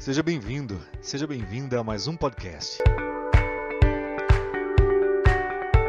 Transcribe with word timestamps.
Seja 0.00 0.22
bem-vindo, 0.22 0.80
seja 1.02 1.26
bem-vinda 1.26 1.78
a 1.78 1.84
mais 1.84 2.06
um 2.06 2.16
podcast. 2.16 2.82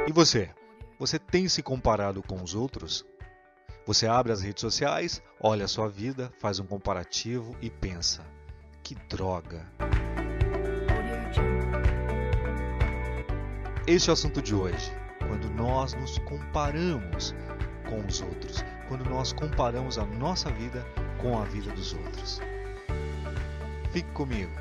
E 0.06 0.12
você? 0.12 0.50
Você 1.00 1.18
tem 1.18 1.48
se 1.48 1.64
comparado 1.64 2.22
com 2.22 2.44
os 2.44 2.54
outros? 2.54 3.06
Você 3.86 4.08
abre 4.08 4.34
as 4.34 4.42
redes 4.42 4.60
sociais, 4.60 5.24
olha 5.40 5.64
a 5.64 5.68
sua 5.70 5.88
vida, 5.88 6.30
faz 6.42 6.60
um 6.60 6.66
comparativo 6.66 7.56
e 7.62 7.70
pensa: 7.70 8.22
que 8.84 8.96
droga! 8.96 9.66
Este 13.88 14.10
é 14.10 14.12
o 14.12 14.14
assunto 14.14 14.42
de 14.42 14.54
hoje. 14.54 14.92
Quando 15.26 15.50
nós 15.52 15.94
nos 15.94 16.18
comparamos 16.20 17.34
com 17.90 18.06
os 18.06 18.20
outros, 18.20 18.62
quando 18.90 19.10
nós 19.10 19.32
comparamos 19.32 19.98
a 19.98 20.06
nossa 20.06 20.52
vida 20.52 20.86
com 21.22 21.42
a 21.42 21.46
vida 21.46 21.72
dos 21.72 21.94
outros. 21.94 22.42
Fique 23.92 24.10
comigo. 24.12 24.52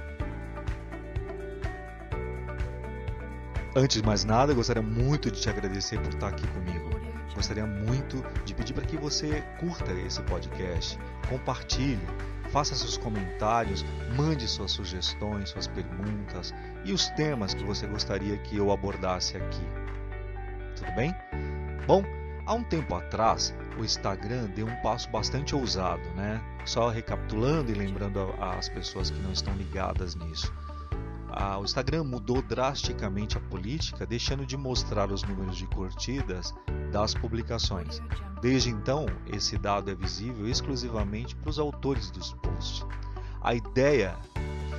Antes 3.74 4.00
de 4.00 4.06
mais 4.06 4.24
nada, 4.24 4.52
gostaria 4.52 4.82
muito 4.82 5.30
de 5.30 5.40
te 5.40 5.48
agradecer 5.48 5.98
por 6.00 6.08
estar 6.08 6.28
aqui 6.28 6.46
comigo. 6.48 6.90
Gostaria 7.34 7.64
muito 7.64 8.24
de 8.44 8.54
pedir 8.54 8.74
para 8.74 8.84
que 8.84 8.96
você 8.96 9.42
curta 9.58 9.92
esse 9.92 10.20
podcast, 10.22 10.98
compartilhe, 11.28 12.04
faça 12.50 12.74
seus 12.74 12.98
comentários, 12.98 13.84
mande 14.16 14.46
suas 14.48 14.72
sugestões, 14.72 15.50
suas 15.50 15.68
perguntas 15.68 16.52
e 16.84 16.92
os 16.92 17.08
temas 17.10 17.54
que 17.54 17.62
você 17.62 17.86
gostaria 17.86 18.36
que 18.36 18.56
eu 18.56 18.72
abordasse 18.72 19.36
aqui. 19.36 19.64
Tudo 20.76 20.92
bem? 20.96 21.14
Bom, 21.86 22.02
há 22.50 22.54
um 22.54 22.64
tempo 22.64 22.96
atrás, 22.96 23.54
o 23.78 23.84
Instagram 23.84 24.46
deu 24.46 24.66
um 24.66 24.82
passo 24.82 25.08
bastante 25.08 25.54
ousado, 25.54 26.02
né? 26.16 26.42
Só 26.64 26.88
recapitulando 26.88 27.70
e 27.70 27.74
lembrando 27.76 28.18
as 28.40 28.68
pessoas 28.68 29.08
que 29.08 29.20
não 29.20 29.30
estão 29.30 29.54
ligadas 29.54 30.16
nisso. 30.16 30.52
O 31.60 31.62
Instagram 31.62 32.02
mudou 32.02 32.42
drasticamente 32.42 33.38
a 33.38 33.40
política, 33.40 34.04
deixando 34.04 34.44
de 34.44 34.56
mostrar 34.56 35.12
os 35.12 35.22
números 35.22 35.56
de 35.56 35.66
curtidas 35.68 36.52
das 36.90 37.14
publicações. 37.14 38.02
Desde 38.42 38.70
então, 38.70 39.06
esse 39.32 39.56
dado 39.56 39.88
é 39.88 39.94
visível 39.94 40.48
exclusivamente 40.48 41.36
para 41.36 41.50
os 41.50 41.58
autores 41.60 42.10
dos 42.10 42.32
posts. 42.32 42.84
A 43.40 43.54
ideia 43.54 44.16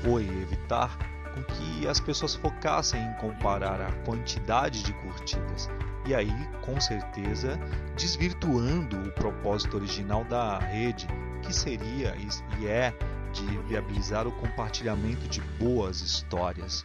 foi 0.04 0.24
evitar 0.24 0.98
com 1.34 1.42
que 1.42 1.88
as 1.88 2.02
pessoas 2.02 2.36
focassem 2.36 3.02
em 3.02 3.14
comparar 3.14 3.80
a 3.80 3.94
quantidade 4.04 4.84
de 4.84 4.92
curtidas 4.92 5.70
e 6.12 6.14
aí, 6.14 6.50
com 6.62 6.80
certeza, 6.82 7.58
desvirtuando 7.96 8.98
o 8.98 9.12
propósito 9.14 9.78
original 9.78 10.26
da 10.26 10.60
rede, 10.60 11.08
que 11.42 11.56
seria 11.56 12.14
e 12.60 12.68
é 12.68 12.94
de 13.32 13.46
viabilizar 13.60 14.28
o 14.28 14.32
compartilhamento 14.34 15.26
de 15.30 15.40
boas 15.58 16.02
histórias. 16.02 16.84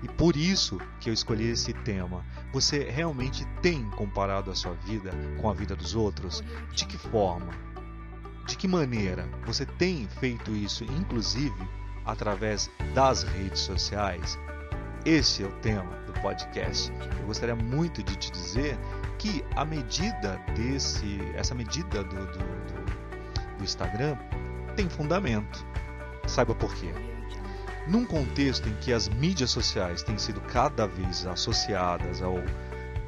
E 0.00 0.06
por 0.06 0.36
isso 0.36 0.80
que 1.00 1.10
eu 1.10 1.12
escolhi 1.12 1.50
esse 1.50 1.72
tema. 1.72 2.24
Você 2.52 2.88
realmente 2.88 3.44
tem 3.60 3.90
comparado 3.90 4.48
a 4.48 4.54
sua 4.54 4.74
vida 4.74 5.10
com 5.40 5.50
a 5.50 5.52
vida 5.52 5.74
dos 5.74 5.96
outros? 5.96 6.40
De 6.72 6.86
que 6.86 6.96
forma? 6.96 7.52
De 8.46 8.56
que 8.56 8.68
maneira 8.68 9.28
você 9.44 9.66
tem 9.66 10.06
feito 10.20 10.52
isso, 10.52 10.84
inclusive 10.84 11.68
através 12.04 12.70
das 12.94 13.24
redes 13.24 13.58
sociais? 13.58 14.38
Esse 15.04 15.42
é 15.42 15.46
o 15.46 15.52
tema 15.56 15.96
do 16.06 16.12
podcast. 16.20 16.92
Eu 17.18 17.26
gostaria 17.26 17.56
muito 17.56 18.04
de 18.04 18.14
te 18.14 18.30
dizer 18.30 18.78
que 19.18 19.44
a 19.56 19.64
medida 19.64 20.40
desse, 20.54 21.18
essa 21.34 21.56
medida 21.56 22.04
do, 22.04 22.26
do, 22.26 22.38
do, 22.38 23.56
do 23.58 23.64
Instagram 23.64 24.16
tem 24.76 24.88
fundamento. 24.88 25.66
Saiba 26.28 26.54
por 26.54 26.72
quê. 26.76 26.92
Num 27.88 28.04
contexto 28.04 28.68
em 28.68 28.74
que 28.76 28.92
as 28.92 29.08
mídias 29.08 29.50
sociais 29.50 30.04
têm 30.04 30.16
sido 30.16 30.40
cada 30.42 30.86
vez 30.86 31.26
associadas 31.26 32.22
ao 32.22 32.36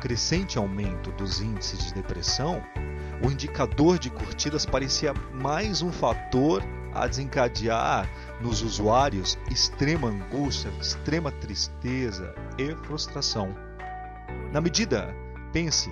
crescente 0.00 0.58
aumento 0.58 1.12
dos 1.12 1.40
índices 1.40 1.86
de 1.86 1.94
depressão, 1.94 2.60
o 3.24 3.30
indicador 3.30 4.00
de 4.00 4.10
curtidas 4.10 4.66
parecia 4.66 5.14
mais 5.32 5.80
um 5.80 5.92
fator 5.92 6.60
a 6.92 7.06
desencadear 7.06 8.08
nos 8.40 8.62
usuários 8.62 9.38
extrema 9.50 10.08
angústia, 10.08 10.70
extrema 10.80 11.30
tristeza 11.30 12.34
e 12.58 12.74
frustração. 12.84 13.54
Na 14.52 14.60
medida, 14.60 15.14
pense, 15.52 15.90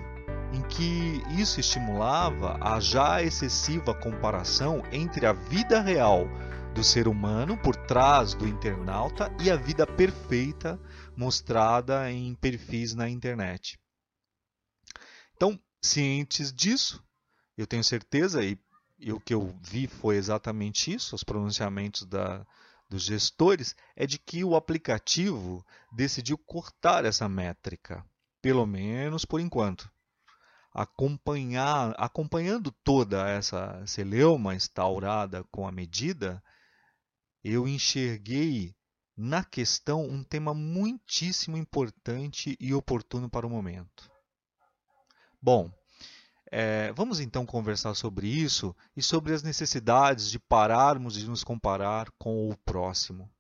em 0.53 0.63
que 0.63 1.23
isso 1.39 1.61
estimulava 1.61 2.59
a 2.61 2.79
já 2.79 3.23
excessiva 3.23 3.95
comparação 3.95 4.83
entre 4.93 5.27
a 5.27 5.33
vida 5.33 5.81
real 5.81 6.27
do 6.75 6.83
ser 6.83 7.07
humano 7.07 7.57
por 7.57 7.77
trás 7.77 8.35
do 8.35 8.47
internauta 8.47 9.31
e 9.41 9.51
a 9.51 9.57
vida 9.57 9.87
perfeita 9.87 10.81
mostrada 11.17 12.11
em 12.11 12.35
perfis 12.35 12.95
na 12.95 13.09
internet. 13.09 13.79
Então, 15.37 15.59
cientes 15.81 16.53
disso, 16.53 17.03
eu 17.57 17.67
tenho 17.67 17.85
certeza, 17.85 18.43
e, 18.45 18.59
e 19.03 19.13
o 19.13 19.21
que 19.21 19.35
eu 19.35 19.53
vi 19.61 19.89
foi 19.89 20.17
exatamente 20.17 20.93
isso, 20.93 21.17
os 21.17 21.25
pronunciamentos 21.25 22.07
da, 22.07 22.47
dos 22.89 23.03
gestores, 23.03 23.75
é 23.97 24.07
de 24.07 24.17
que 24.17 24.45
o 24.45 24.55
aplicativo 24.55 25.67
decidiu 25.91 26.39
cortar 26.39 27.05
essa 27.05 27.29
métrica, 27.29 28.05
pelo 28.41 28.65
menos 28.65 29.25
por 29.25 29.41
enquanto. 29.41 29.91
Acompanhar, 30.73 31.95
acompanhando 31.99 32.71
toda 32.71 33.29
essa 33.29 33.85
celeuma 33.87 34.55
instaurada 34.55 35.43
com 35.51 35.67
a 35.67 35.73
medida, 35.73 36.43
eu 37.43 37.67
enxerguei 37.67 38.73
na 39.17 39.45
questão 39.45 40.05
um 40.05 40.23
tema 40.23 40.55
muitíssimo 40.55 41.57
importante 41.57 42.57
e 42.59 42.73
oportuno 42.73 43.29
para 43.29 43.47
o 43.47 43.51
momento. 43.51 44.11
Bom, 45.41 45.73
é, 46.55 46.93
vamos 46.93 47.19
então 47.19 47.47
conversar 47.47 47.95
sobre 47.95 48.29
isso 48.29 48.77
e 48.95 49.03
sobre 49.03 49.33
as 49.33 49.43
necessidades 49.43 50.31
de 50.31 50.39
pararmos 50.39 51.15
de 51.15 51.27
nos 51.27 51.43
comparar 51.43 52.11
com 52.19 52.51
o 52.51 52.55
próximo. 52.59 53.33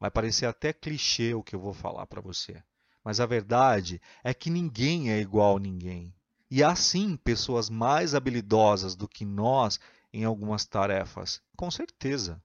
Vai 0.00 0.10
parecer 0.10 0.46
até 0.46 0.72
clichê 0.72 1.34
o 1.34 1.42
que 1.42 1.54
eu 1.54 1.60
vou 1.60 1.74
falar 1.74 2.06
para 2.06 2.22
você, 2.22 2.62
mas 3.04 3.20
a 3.20 3.26
verdade 3.26 4.00
é 4.24 4.32
que 4.32 4.48
ninguém 4.48 5.12
é 5.12 5.20
igual 5.20 5.58
a 5.58 5.60
ninguém. 5.60 6.14
E 6.50 6.64
há 6.64 6.74
sim 6.74 7.18
pessoas 7.18 7.68
mais 7.68 8.14
habilidosas 8.14 8.96
do 8.96 9.06
que 9.06 9.26
nós 9.26 9.78
em 10.10 10.24
algumas 10.24 10.64
tarefas, 10.64 11.42
com 11.54 11.70
certeza. 11.70 12.42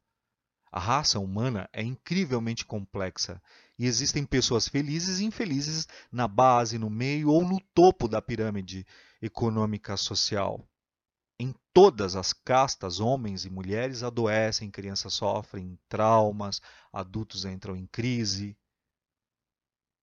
A 0.69 0.81
raça 0.81 1.17
humana 1.17 1.69
é 1.71 1.81
incrivelmente 1.81 2.65
complexa 2.65 3.41
e 3.77 3.85
existem 3.85 4.25
pessoas 4.25 4.67
felizes 4.67 5.21
e 5.21 5.25
infelizes 5.25 5.87
na 6.11 6.27
base, 6.27 6.77
no 6.77 6.89
meio 6.89 7.29
ou 7.29 7.47
no 7.47 7.61
topo 7.73 8.05
da 8.09 8.21
pirâmide 8.21 8.85
econômica 9.21 9.97
social. 9.97 10.67
Em 11.39 11.53
todas 11.73 12.15
as 12.15 12.33
castas, 12.33 12.99
homens 12.99 13.45
e 13.45 13.49
mulheres 13.49 14.03
adoecem, 14.03 14.69
crianças 14.69 15.13
sofrem 15.13 15.79
traumas, 15.87 16.61
adultos 16.91 17.45
entram 17.45 17.77
em 17.77 17.87
crise. 17.87 18.57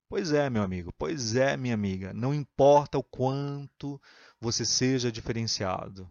Pois 0.08 0.32
é, 0.32 0.48
meu 0.48 0.62
amigo, 0.62 0.92
pois 0.96 1.34
é, 1.34 1.56
minha 1.56 1.74
amiga, 1.74 2.14
não 2.14 2.32
importa 2.32 2.96
o 2.96 3.02
quanto 3.02 4.00
você 4.40 4.64
seja 4.64 5.10
diferenciado, 5.10 6.08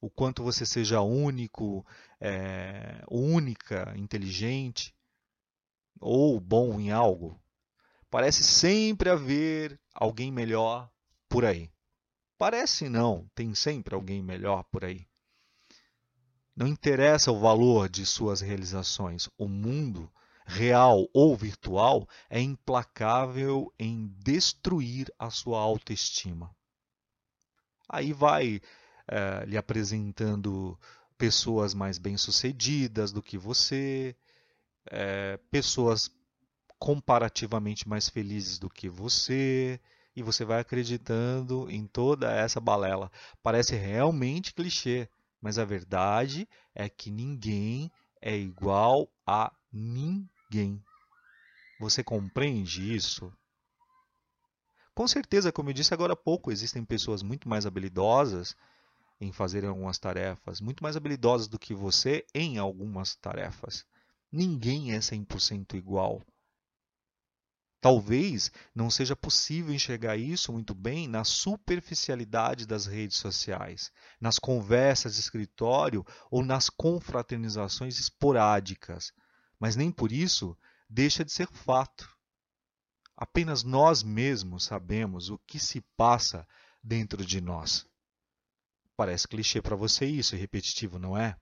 o 0.00 0.08
quanto 0.08 0.42
você 0.42 0.64
seja 0.64 1.00
único, 1.02 1.86
é, 2.20 3.04
única, 3.08 3.92
inteligente 3.96 4.94
ou 6.00 6.40
bom 6.40 6.80
em 6.80 6.90
algo, 6.90 7.40
parece 8.10 8.42
sempre 8.42 9.10
haver 9.10 9.78
alguém 9.94 10.32
melhor 10.32 10.90
por 11.28 11.44
aí. 11.44 11.70
Parece 12.38 12.88
não, 12.88 13.28
tem 13.34 13.54
sempre 13.54 13.94
alguém 13.94 14.22
melhor 14.22 14.62
por 14.64 14.84
aí. 14.84 15.06
Não 16.54 16.66
interessa 16.66 17.30
o 17.30 17.38
valor 17.38 17.88
de 17.88 18.04
suas 18.06 18.40
realizações, 18.40 19.28
o 19.36 19.48
mundo, 19.48 20.10
real 20.46 21.08
ou 21.12 21.36
virtual, 21.36 22.08
é 22.30 22.40
implacável 22.40 23.72
em 23.78 24.08
destruir 24.18 25.12
a 25.18 25.30
sua 25.30 25.60
autoestima. 25.60 26.54
Aí 27.88 28.12
vai 28.12 28.60
é, 29.08 29.44
lhe 29.44 29.56
apresentando 29.56 30.78
pessoas 31.18 31.74
mais 31.74 31.98
bem-sucedidas 31.98 33.12
do 33.12 33.22
que 33.22 33.38
você, 33.38 34.16
é, 34.86 35.38
pessoas 35.50 36.10
comparativamente 36.78 37.88
mais 37.88 38.08
felizes 38.08 38.58
do 38.58 38.68
que 38.68 38.88
você, 38.88 39.80
e 40.16 40.22
você 40.22 40.44
vai 40.44 40.60
acreditando 40.60 41.70
em 41.70 41.86
toda 41.86 42.32
essa 42.32 42.58
balela. 42.58 43.12
Parece 43.42 43.76
realmente 43.76 44.54
clichê, 44.54 45.08
mas 45.40 45.58
a 45.58 45.64
verdade 45.64 46.48
é 46.74 46.88
que 46.88 47.10
ninguém 47.10 47.92
é 48.20 48.34
igual 48.34 49.08
a 49.26 49.52
ninguém. 49.70 50.82
Você 51.78 52.02
compreende 52.02 52.94
isso? 52.94 53.30
Com 54.94 55.06
certeza, 55.06 55.52
como 55.52 55.68
eu 55.68 55.74
disse 55.74 55.92
agora 55.92 56.14
há 56.14 56.16
pouco, 56.16 56.50
existem 56.50 56.82
pessoas 56.82 57.22
muito 57.22 57.46
mais 57.46 57.66
habilidosas 57.66 58.56
em 59.20 59.30
fazer 59.30 59.66
algumas 59.66 59.98
tarefas, 59.98 60.58
muito 60.58 60.82
mais 60.82 60.96
habilidosas 60.96 61.46
do 61.46 61.58
que 61.58 61.74
você 61.74 62.24
em 62.34 62.56
algumas 62.56 63.14
tarefas. 63.16 63.84
Ninguém 64.32 64.94
é 64.94 65.00
100% 65.00 65.76
igual. 65.76 66.22
Talvez 67.86 68.50
não 68.74 68.90
seja 68.90 69.14
possível 69.14 69.72
enxergar 69.72 70.16
isso 70.16 70.52
muito 70.52 70.74
bem 70.74 71.06
na 71.06 71.22
superficialidade 71.22 72.66
das 72.66 72.84
redes 72.84 73.16
sociais, 73.16 73.92
nas 74.20 74.40
conversas 74.40 75.14
de 75.14 75.20
escritório 75.20 76.04
ou 76.28 76.44
nas 76.44 76.68
confraternizações 76.68 78.00
esporádicas, 78.00 79.12
mas 79.56 79.76
nem 79.76 79.92
por 79.92 80.10
isso 80.10 80.58
deixa 80.90 81.24
de 81.24 81.30
ser 81.30 81.46
fato. 81.46 82.12
Apenas 83.16 83.62
nós 83.62 84.02
mesmos 84.02 84.64
sabemos 84.64 85.30
o 85.30 85.38
que 85.46 85.60
se 85.60 85.80
passa 85.96 86.44
dentro 86.82 87.24
de 87.24 87.40
nós. 87.40 87.86
Parece 88.96 89.28
clichê 89.28 89.62
para 89.62 89.76
você 89.76 90.06
isso, 90.06 90.34
é 90.34 90.38
repetitivo, 90.38 90.98
não 90.98 91.16
é? 91.16 91.36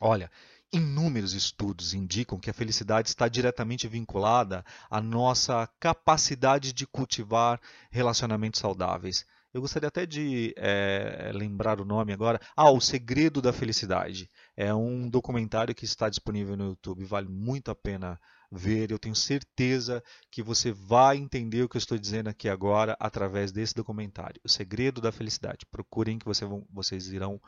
Olha, 0.00 0.28
Inúmeros 0.72 1.32
estudos 1.32 1.94
indicam 1.94 2.38
que 2.38 2.48
a 2.48 2.54
felicidade 2.54 3.08
está 3.08 3.26
diretamente 3.26 3.88
vinculada 3.88 4.64
à 4.88 5.00
nossa 5.00 5.68
capacidade 5.80 6.72
de 6.72 6.86
cultivar 6.86 7.60
relacionamentos 7.90 8.60
saudáveis. 8.60 9.26
Eu 9.52 9.60
gostaria 9.60 9.88
até 9.88 10.06
de 10.06 10.54
é, 10.56 11.32
lembrar 11.34 11.80
o 11.80 11.84
nome 11.84 12.12
agora. 12.12 12.40
Ah, 12.54 12.70
O 12.70 12.80
Segredo 12.80 13.42
da 13.42 13.52
Felicidade. 13.52 14.30
É 14.56 14.72
um 14.72 15.10
documentário 15.10 15.74
que 15.74 15.84
está 15.84 16.08
disponível 16.08 16.56
no 16.56 16.68
YouTube. 16.68 17.04
Vale 17.04 17.28
muito 17.28 17.72
a 17.72 17.74
pena 17.74 18.20
ver. 18.48 18.92
Eu 18.92 18.98
tenho 18.98 19.16
certeza 19.16 20.00
que 20.30 20.40
você 20.40 20.70
vai 20.70 21.16
entender 21.16 21.64
o 21.64 21.68
que 21.68 21.76
eu 21.76 21.80
estou 21.80 21.98
dizendo 21.98 22.28
aqui 22.28 22.48
agora 22.48 22.96
através 23.00 23.50
desse 23.50 23.74
documentário. 23.74 24.40
O 24.44 24.48
Segredo 24.48 25.00
da 25.00 25.10
Felicidade. 25.10 25.66
Procurem 25.66 26.16
que 26.16 26.26
você, 26.26 26.44
vocês 26.72 27.08
irão, 27.08 27.42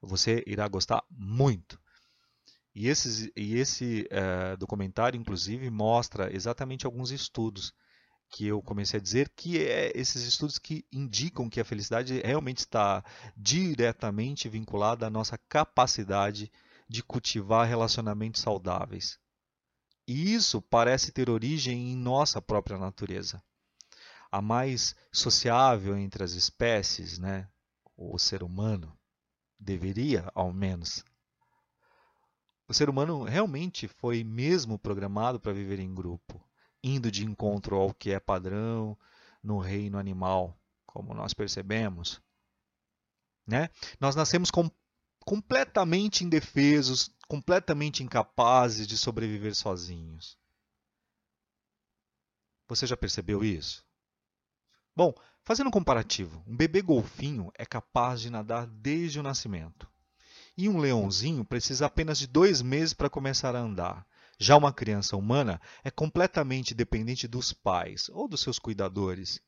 você 0.00 0.44
irá 0.46 0.68
gostar 0.68 1.02
muito. 1.10 1.76
E, 2.78 2.86
esses, 2.86 3.28
e 3.34 3.56
esse 3.56 4.08
uh, 4.12 4.56
documentário, 4.56 5.18
inclusive, 5.18 5.68
mostra 5.68 6.32
exatamente 6.32 6.86
alguns 6.86 7.10
estudos 7.10 7.74
que 8.30 8.46
eu 8.46 8.62
comecei 8.62 9.00
a 9.00 9.02
dizer 9.02 9.28
que 9.30 9.58
é 9.58 9.90
esses 9.96 10.22
estudos 10.22 10.60
que 10.60 10.86
indicam 10.92 11.50
que 11.50 11.60
a 11.60 11.64
felicidade 11.64 12.20
realmente 12.20 12.58
está 12.58 13.04
diretamente 13.36 14.48
vinculada 14.48 15.08
à 15.08 15.10
nossa 15.10 15.36
capacidade 15.48 16.52
de 16.88 17.02
cultivar 17.02 17.66
relacionamentos 17.66 18.42
saudáveis. 18.42 19.18
E 20.06 20.32
isso 20.32 20.62
parece 20.62 21.10
ter 21.10 21.28
origem 21.28 21.90
em 21.90 21.96
nossa 21.96 22.40
própria 22.40 22.78
natureza. 22.78 23.42
A 24.30 24.40
mais 24.40 24.94
sociável 25.10 25.98
entre 25.98 26.22
as 26.22 26.30
espécies, 26.30 27.18
né, 27.18 27.48
o 27.96 28.20
ser 28.20 28.44
humano, 28.44 28.96
deveria, 29.58 30.30
ao 30.32 30.52
menos, 30.52 31.02
o 32.68 32.74
ser 32.74 32.90
humano 32.90 33.24
realmente 33.24 33.88
foi 33.88 34.22
mesmo 34.22 34.78
programado 34.78 35.40
para 35.40 35.54
viver 35.54 35.78
em 35.80 35.94
grupo, 35.94 36.46
indo 36.84 37.10
de 37.10 37.24
encontro 37.24 37.76
ao 37.76 37.94
que 37.94 38.10
é 38.10 38.20
padrão 38.20 38.96
no 39.42 39.58
reino 39.58 39.98
animal, 39.98 40.54
como 40.84 41.14
nós 41.14 41.32
percebemos. 41.32 42.20
Né? 43.46 43.70
Nós 43.98 44.14
nascemos 44.14 44.50
com, 44.50 44.70
completamente 45.24 46.24
indefesos, 46.24 47.10
completamente 47.26 48.02
incapazes 48.02 48.86
de 48.86 48.98
sobreviver 48.98 49.54
sozinhos. 49.54 50.38
Você 52.68 52.86
já 52.86 52.98
percebeu 52.98 53.42
isso? 53.42 53.82
Bom, 54.94 55.14
fazendo 55.42 55.68
um 55.68 55.70
comparativo, 55.70 56.44
um 56.46 56.54
bebê 56.54 56.82
golfinho 56.82 57.50
é 57.54 57.64
capaz 57.64 58.20
de 58.20 58.28
nadar 58.28 58.66
desde 58.66 59.18
o 59.18 59.22
nascimento. 59.22 59.90
E 60.58 60.68
um 60.68 60.78
leãozinho 60.78 61.44
precisa 61.44 61.86
apenas 61.86 62.18
de 62.18 62.26
dois 62.26 62.60
meses 62.60 62.92
para 62.92 63.08
começar 63.08 63.54
a 63.54 63.60
andar. 63.60 64.04
Já 64.40 64.56
uma 64.56 64.72
criança 64.72 65.16
humana 65.16 65.60
é 65.84 65.90
completamente 65.90 66.74
dependente 66.74 67.28
dos 67.28 67.52
pais 67.52 68.08
ou 68.08 68.26
dos 68.26 68.40
seus 68.40 68.58
cuidadores. 68.58 69.40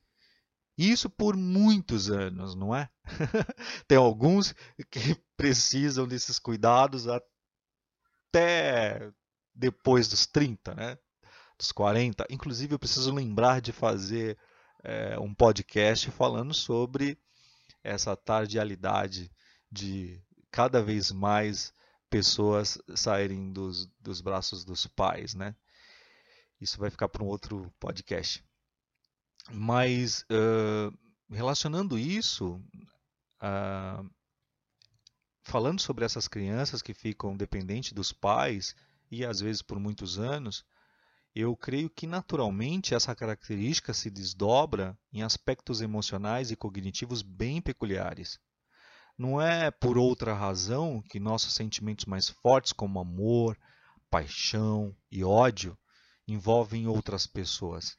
Isso 0.79 1.11
por 1.11 1.37
muitos 1.37 2.09
anos, 2.09 2.55
não 2.55 2.73
é? 2.73 2.89
Tem 3.89 3.99
alguns 3.99 4.55
que 4.89 5.17
precisam 5.37 6.07
desses 6.07 6.39
cuidados 6.39 7.09
até 7.09 9.11
depois 9.53 10.07
dos 10.07 10.27
30, 10.27 10.77
né? 10.77 10.97
dos 11.59 11.73
40. 11.73 12.25
Inclusive, 12.31 12.75
eu 12.75 12.79
preciso 12.79 13.13
lembrar 13.13 13.61
de 13.61 13.73
fazer 13.73 14.39
é, 14.85 15.19
um 15.19 15.35
podcast 15.35 16.09
falando 16.13 16.55
sobre 16.55 17.19
essa 17.83 18.17
tardialidade 18.17 19.29
de 19.71 20.23
cada 20.51 20.83
vez 20.83 21.13
mais 21.13 21.73
pessoas 22.09 22.79
saírem 22.95 23.53
dos, 23.53 23.87
dos 24.01 24.21
braços 24.21 24.65
dos 24.65 24.87
pais, 24.87 25.35
né? 25.35 25.55
Isso 26.61 26.79
vai 26.79 26.91
ficar 26.91 27.09
para 27.09 27.23
um 27.23 27.29
outro 27.29 27.73
podcast. 27.79 28.45
Mas 29.51 30.23
uh, 30.23 30.97
relacionando 31.31 31.99
isso, 31.99 32.63
uh, 33.43 34.11
falando 35.43 35.81
sobre 35.81 36.05
essas 36.05 36.29
crianças 36.29 36.83
que 36.83 36.93
ficam 36.93 37.37
dependentes 37.37 37.93
dos 37.93 38.13
pais 38.13 38.75
e 39.11 39.25
às 39.25 39.41
vezes 39.41 39.63
por 39.63 39.79
muitos 39.79 40.19
anos, 40.19 40.65
eu 41.35 41.57
creio 41.57 41.89
que 41.89 42.07
naturalmente 42.07 42.95
essa 42.95 43.15
característica 43.15 43.95
se 43.95 44.11
desdobra 44.11 44.99
em 45.13 45.23
aspectos 45.23 45.81
emocionais 45.81 46.51
e 46.51 46.57
cognitivos 46.57 47.23
bem 47.23 47.63
peculiares. 47.63 48.39
Não 49.21 49.39
é 49.39 49.71
por 49.71 49.99
outra 49.99 50.33
razão 50.33 51.03
que 51.03 51.21
nossos 51.21 51.53
sentimentos 51.53 52.07
mais 52.07 52.31
fortes, 52.31 52.73
como 52.73 52.99
amor, 52.99 53.55
paixão 54.09 54.97
e 55.13 55.23
ódio, 55.23 55.77
envolvem 56.27 56.87
outras 56.87 57.27
pessoas. 57.27 57.99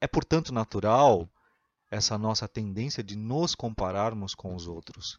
É, 0.00 0.06
portanto, 0.06 0.54
natural 0.54 1.28
essa 1.90 2.16
nossa 2.16 2.46
tendência 2.46 3.02
de 3.02 3.16
nos 3.16 3.56
compararmos 3.56 4.36
com 4.36 4.54
os 4.54 4.68
outros. 4.68 5.18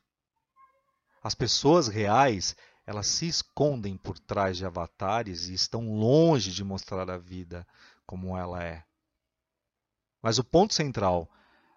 As 1.22 1.36
pessoas 1.36 1.90
reais, 1.90 2.56
elas 2.86 3.08
se 3.08 3.28
escondem 3.28 3.98
por 3.98 4.18
trás 4.18 4.56
de 4.56 4.66
avatares 4.66 5.50
e 5.50 5.54
estão 5.54 5.94
longe 5.94 6.54
de 6.54 6.64
mostrar 6.64 7.12
a 7.12 7.18
vida 7.18 7.68
como 8.06 8.38
ela 8.38 8.64
é. 8.64 8.82
Mas 10.22 10.38
o 10.40 10.44
ponto 10.46 10.74
central 10.74 11.30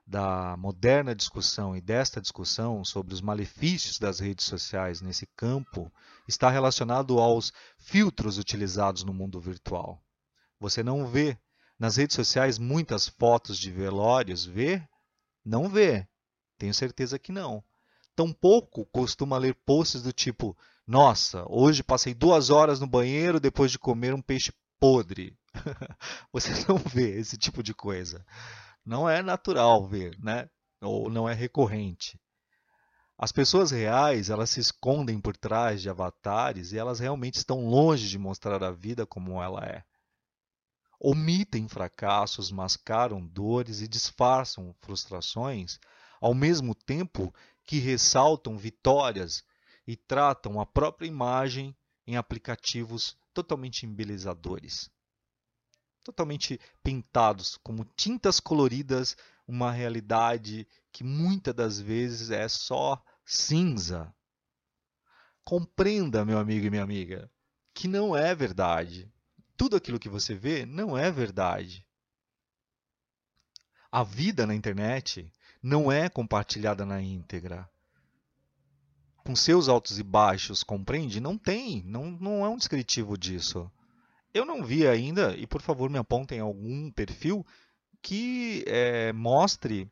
da 0.06 0.56
moderna 0.56 1.14
discussão 1.14 1.76
e 1.76 1.81
desta 1.81 2.20
discussão 2.20 2.85
sobre 2.85 3.14
os 3.14 3.20
malefícios 3.20 3.99
das 3.99 4.19
redes 4.19 4.47
sociais 4.47 5.00
nesse 5.00 5.26
campo 5.37 5.92
está 6.26 6.50
relacionado 6.50 7.19
aos 7.19 7.52
filtros 7.78 8.38
utilizados 8.38 9.04
no 9.04 9.14
mundo 9.14 9.40
virtual. 9.40 10.02
Você 10.59 10.83
não 10.83 11.07
vê 11.07 11.38
nas 11.78 11.97
redes 11.97 12.16
sociais 12.16 12.59
muitas 12.59 13.09
fotos 13.09 13.59
de 13.59 13.71
velórios, 13.71 14.45
vê? 14.45 14.83
Não 15.45 15.69
vê. 15.69 16.07
Tenho 16.59 16.75
certeza 16.75 17.19
que 17.19 17.33
não. 17.33 17.64
Tampouco 18.14 18.85
costuma 18.87 19.38
ler 19.38 19.54
posts 19.54 20.02
do 20.02 20.12
tipo: 20.12 20.57
Nossa, 20.87 21.45
hoje 21.49 21.83
passei 21.83 22.12
duas 22.12 22.50
horas 22.50 22.80
no 22.80 22.87
banheiro 22.87 23.40
depois 23.40 23.71
de 23.71 23.78
comer 23.78 24.12
um 24.12 24.21
peixe 24.21 24.52
podre. 24.78 25.38
Você 26.33 26.50
não 26.69 26.76
vê 26.76 27.19
esse 27.19 27.38
tipo 27.38 27.62
de 27.62 27.73
coisa 27.73 28.25
não 28.90 29.09
é 29.09 29.23
natural 29.23 29.87
ver, 29.87 30.18
né? 30.18 30.50
Ou 30.82 31.09
não 31.09 31.28
é 31.28 31.32
recorrente. 31.32 32.20
As 33.16 33.30
pessoas 33.30 33.70
reais, 33.70 34.30
elas 34.30 34.50
se 34.50 34.59
escondem 34.59 35.20
por 35.20 35.37
trás 35.37 35.80
de 35.80 35.88
avatares 35.88 36.73
e 36.73 36.78
elas 36.78 36.99
realmente 36.99 37.37
estão 37.37 37.68
longe 37.68 38.09
de 38.09 38.18
mostrar 38.18 38.64
a 38.64 38.73
vida 38.73 39.06
como 39.06 39.40
ela 39.40 39.64
é. 39.64 39.85
Omitem 40.99 41.68
fracassos, 41.68 42.50
mascaram 42.50 43.25
dores 43.25 43.80
e 43.80 43.87
disfarçam 43.87 44.75
frustrações, 44.80 45.78
ao 46.20 46.35
mesmo 46.35 46.75
tempo 46.75 47.32
que 47.64 47.78
ressaltam 47.78 48.59
vitórias 48.59 49.44
e 49.87 49.94
tratam 49.94 50.61
a 50.61 50.66
própria 50.66 51.06
imagem 51.06 51.76
em 52.09 52.16
aplicativos 52.16 53.16
totalmente 53.32 53.87
embelezadores 53.87 54.90
totalmente 56.04 56.61
pintados 56.83 57.59
como 57.62 57.85
tintas 57.97 58.40
coloridas, 58.40 59.16
uma 59.47 59.71
realidade 59.71 60.66
que 60.92 61.04
muitas 61.04 61.54
das 61.54 61.80
vezes 61.80 62.30
é 62.30 62.49
só 62.49 63.02
cinza. 63.25 64.12
Compreenda, 65.45 66.25
meu 66.25 66.38
amigo 66.38 66.66
e 66.66 66.71
minha 66.71 66.83
amiga, 66.83 67.30
que 67.75 67.88
não 67.88 68.16
é 68.16 68.35
verdade. 68.35 69.11
Tudo 69.57 69.76
aquilo 69.76 69.99
que 69.99 70.09
você 70.09 70.35
vê 70.35 70.64
não 70.64 70.97
é 70.97 71.11
verdade. 71.11 71.87
A 73.90 74.04
vida 74.04 74.47
na 74.47 74.54
internet 74.54 75.33
não 75.62 75.90
é 75.90 76.09
compartilhada 76.09 76.87
na 76.87 77.02
íntegra. 77.02 77.69
Com 79.16 79.37
seus 79.37 79.69
altos 79.69 79.99
e 79.99 80.02
baixos, 80.02 80.62
compreende? 80.62 81.21
Não 81.21 81.37
tem, 81.37 81.83
não, 81.85 82.11
não 82.11 82.45
é 82.45 82.49
um 82.49 82.57
descritivo 82.57 83.19
disso. 83.19 83.71
Eu 84.32 84.44
não 84.44 84.64
vi 84.64 84.87
ainda, 84.87 85.37
e 85.37 85.46
por 85.46 85.60
favor 85.60 85.90
me 85.90 85.99
apontem 85.99 86.40
algum 86.40 86.90
perfil 86.90 87.44
que 88.02 88.64
é, 88.66 89.12
mostre 89.12 89.90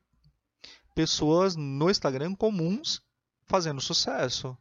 pessoas 0.95 1.57
no 1.57 1.91
Instagram 1.91 2.35
comuns 2.35 3.03
fazendo 3.47 3.81
sucesso. 3.81 4.57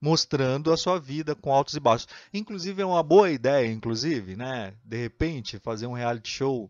mostrando 0.00 0.72
a 0.72 0.76
sua 0.76 0.98
vida 0.98 1.32
com 1.36 1.52
altos 1.54 1.74
e 1.74 1.80
baixos. 1.80 2.08
Inclusive 2.34 2.82
é 2.82 2.84
uma 2.84 3.04
boa 3.04 3.30
ideia, 3.30 3.70
inclusive, 3.70 4.34
né? 4.34 4.76
De 4.84 4.96
repente 4.96 5.60
fazer 5.60 5.86
um 5.86 5.92
reality 5.92 6.28
show 6.28 6.64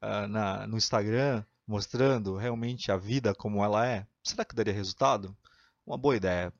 uh, 0.00 0.28
na, 0.28 0.66
no 0.68 0.76
Instagram 0.76 1.44
mostrando 1.66 2.36
realmente 2.36 2.92
a 2.92 2.96
vida 2.96 3.34
como 3.34 3.64
ela 3.64 3.84
é. 3.86 4.06
Será 4.22 4.44
que 4.44 4.54
daria 4.54 4.72
resultado? 4.72 5.36
Uma 5.84 5.98
boa 5.98 6.14
ideia. 6.16 6.52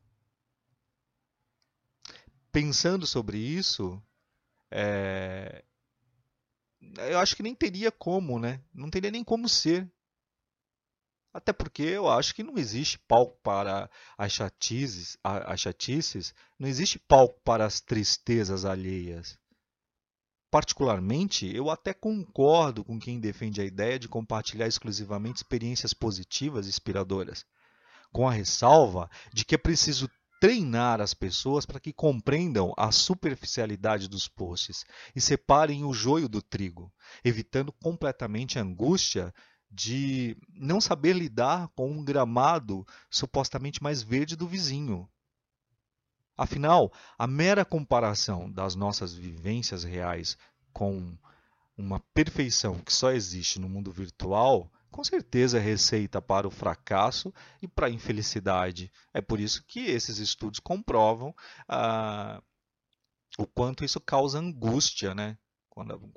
Pensando 2.51 3.07
sobre 3.07 3.39
isso, 3.39 4.03
é... 4.71 5.65
eu 7.11 7.19
acho 7.19 7.37
que 7.37 7.43
nem 7.43 7.55
teria 7.55 7.91
como, 7.91 8.39
né? 8.39 8.63
Não 8.75 8.91
teria 8.91 9.11
nem 9.11 9.25
como 9.25 9.49
ser. 9.49 9.91
Até 11.33 11.53
porque 11.53 11.83
eu 11.83 12.09
acho 12.09 12.35
que 12.35 12.43
não 12.43 12.57
existe 12.57 12.99
palco 12.99 13.39
para 13.43 13.91
as 14.17 14.33
chatices, 14.33 15.19
as 15.23 15.61
chatices, 15.61 16.35
não 16.59 16.67
existe 16.67 16.99
palco 16.99 17.39
para 17.45 17.67
as 17.67 17.79
tristezas 17.79 18.65
alheias. 18.65 19.39
Particularmente, 20.51 21.55
eu 21.55 21.69
até 21.69 21.93
concordo 21.93 22.83
com 22.83 22.99
quem 22.99 23.21
defende 23.21 23.61
a 23.61 23.65
ideia 23.65 23.99
de 23.99 24.09
compartilhar 24.09 24.67
exclusivamente 24.67 25.37
experiências 25.37 25.93
positivas 25.93 26.65
e 26.65 26.71
inspiradoras, 26.71 27.45
com 28.11 28.27
a 28.27 28.33
ressalva 28.33 29.11
de 29.35 29.45
que 29.45 29.57
é 29.57 29.59
preciso 29.59 30.09
treinar 30.41 31.01
as 31.01 31.15
pessoas 31.15 31.65
para 31.65 31.81
que 31.81 31.93
compreendam 31.93 32.73
a 32.77 32.93
superficialidade 32.93 34.09
dos 34.09 34.29
posts 34.29 34.85
e 35.15 35.21
separem 35.21 35.85
o 35.85 35.93
joio 35.93 36.29
do 36.29 36.43
trigo, 36.43 36.93
evitando 37.25 37.73
completamente 37.73 38.59
a 38.59 38.63
angústia 38.63 39.33
de 39.71 40.37
não 40.55 40.81
saber 40.81 41.15
lidar 41.15 41.69
com 41.69 41.91
um 41.91 42.05
gramado 42.05 42.87
supostamente 43.11 43.83
mais 43.83 44.03
verde 44.03 44.37
do 44.37 44.47
vizinho. 44.47 45.09
Afinal, 46.37 46.93
a 47.19 47.27
mera 47.27 47.65
comparação 47.65 48.51
das 48.51 48.75
nossas 48.75 49.15
vivências 49.15 49.85
reais 49.85 50.37
com 50.73 51.17
uma 51.77 52.01
perfeição 52.15 52.79
que 52.79 52.93
só 52.93 53.11
existe 53.11 53.59
no 53.59 53.69
mundo 53.69 53.91
virtual, 53.91 54.71
com 54.97 55.05
certeza 55.05 55.59
receita 55.59 56.23
para 56.23 56.49
o 56.49 56.51
fracasso 56.51 57.31
e 57.61 57.69
para 57.69 57.89
a 57.89 57.91
infelicidade. 57.91 58.91
É 59.13 59.21
por 59.21 59.39
isso 59.39 59.63
que 59.67 59.81
esses 59.81 60.17
estudos 60.17 60.59
comprovam 60.59 61.35
ah, 61.69 62.43
o 63.37 63.47
quanto 63.47 63.85
isso 63.85 64.01
causa 64.01 64.39
angústia, 64.39 65.15
né? 65.15 65.37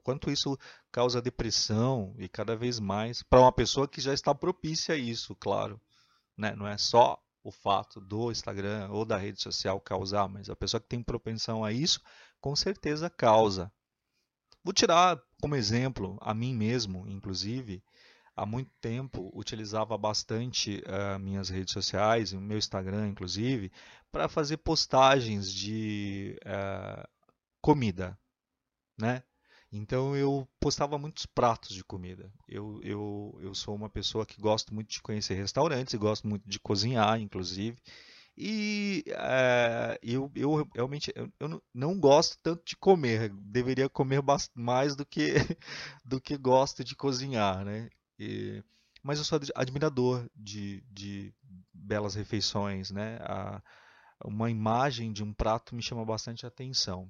Quanto 0.02 0.32
isso 0.32 0.58
causa 0.94 1.22
depressão 1.22 2.16
e 2.18 2.30
cada 2.30 2.56
vez 2.56 2.80
mais 2.80 3.22
para 3.22 3.42
uma 3.42 3.52
pessoa 3.52 3.86
que 3.86 4.00
já 4.00 4.14
está 4.14 4.34
propícia 4.34 4.96
a 4.96 4.98
isso, 4.98 5.36
claro. 5.36 5.82
Né? 6.38 6.56
Não 6.56 6.66
é 6.66 6.78
só 6.78 7.22
o 7.44 7.52
fato 7.52 8.00
do 8.00 8.32
Instagram 8.32 8.88
ou 8.92 9.04
da 9.04 9.18
rede 9.18 9.42
social 9.42 9.82
causar, 9.82 10.30
mas 10.30 10.50
a 10.50 10.56
pessoa 10.56 10.80
que 10.80 10.88
tem 10.88 11.04
propensão 11.04 11.66
a 11.66 11.74
isso, 11.74 12.00
com 12.40 12.56
certeza 12.56 13.10
causa. 13.10 13.70
Vou 14.64 14.74
tirar 14.74 15.22
como 15.42 15.58
exemplo 15.58 16.18
a 16.22 16.34
mim 16.34 16.56
mesmo, 16.56 17.06
inclusive, 17.10 17.84
há 18.40 18.46
muito 18.46 18.72
tempo 18.80 19.30
utilizava 19.36 19.98
bastante 19.98 20.82
uh, 20.88 21.20
minhas 21.20 21.50
redes 21.50 21.74
sociais, 21.74 22.32
o 22.32 22.40
meu 22.40 22.58
Instagram, 22.58 23.10
inclusive, 23.10 23.70
para 24.12 24.30
fazer 24.30 24.58
postagens 24.58 25.52
de 25.52 26.38
uh, 26.46 27.08
comida, 27.62 28.18
né? 28.98 29.24
Então 29.72 30.16
eu 30.16 30.48
postava 30.60 30.98
muitos 30.98 31.26
pratos 31.26 31.76
de 31.76 31.84
comida. 31.84 32.32
Eu, 32.48 32.80
eu, 32.82 33.38
eu 33.42 33.54
sou 33.54 33.76
uma 33.76 33.90
pessoa 33.90 34.26
que 34.26 34.42
gosto 34.42 34.74
muito 34.74 34.90
de 34.90 35.02
conhecer 35.02 35.36
restaurantes 35.36 35.94
e 35.94 35.98
gosto 35.98 36.28
muito 36.28 36.50
de 36.50 36.60
cozinhar, 36.60 37.20
inclusive. 37.20 37.78
E 38.38 39.04
é, 39.08 40.00
eu, 40.02 40.32
eu 40.34 40.68
realmente 40.74 41.12
eu, 41.14 41.32
eu, 41.40 41.62
não 41.74 42.00
gosto 42.00 42.38
tanto 42.42 42.64
de 42.66 42.78
comer. 42.78 43.30
Deveria 43.34 43.90
comer 43.90 44.24
mais 44.56 44.96
do 44.96 45.06
que, 45.06 45.34
do 46.06 46.22
que 46.22 46.38
gosto 46.38 46.84
de 46.84 46.96
cozinhar, 46.96 47.66
né? 47.66 47.90
E, 48.20 48.64
mas 49.02 49.18
eu 49.18 49.26
sou 49.26 49.40
admirador 49.56 50.30
de, 50.36 50.84
de 50.92 51.34
belas 51.74 52.16
refeições, 52.16 52.92
né? 52.92 53.18
A, 53.22 53.62
uma 54.26 54.52
imagem 54.52 55.14
de 55.14 55.24
um 55.24 55.34
prato 55.34 55.74
me 55.74 55.82
chama 55.82 56.04
bastante 56.06 56.46
atenção. 56.46 57.10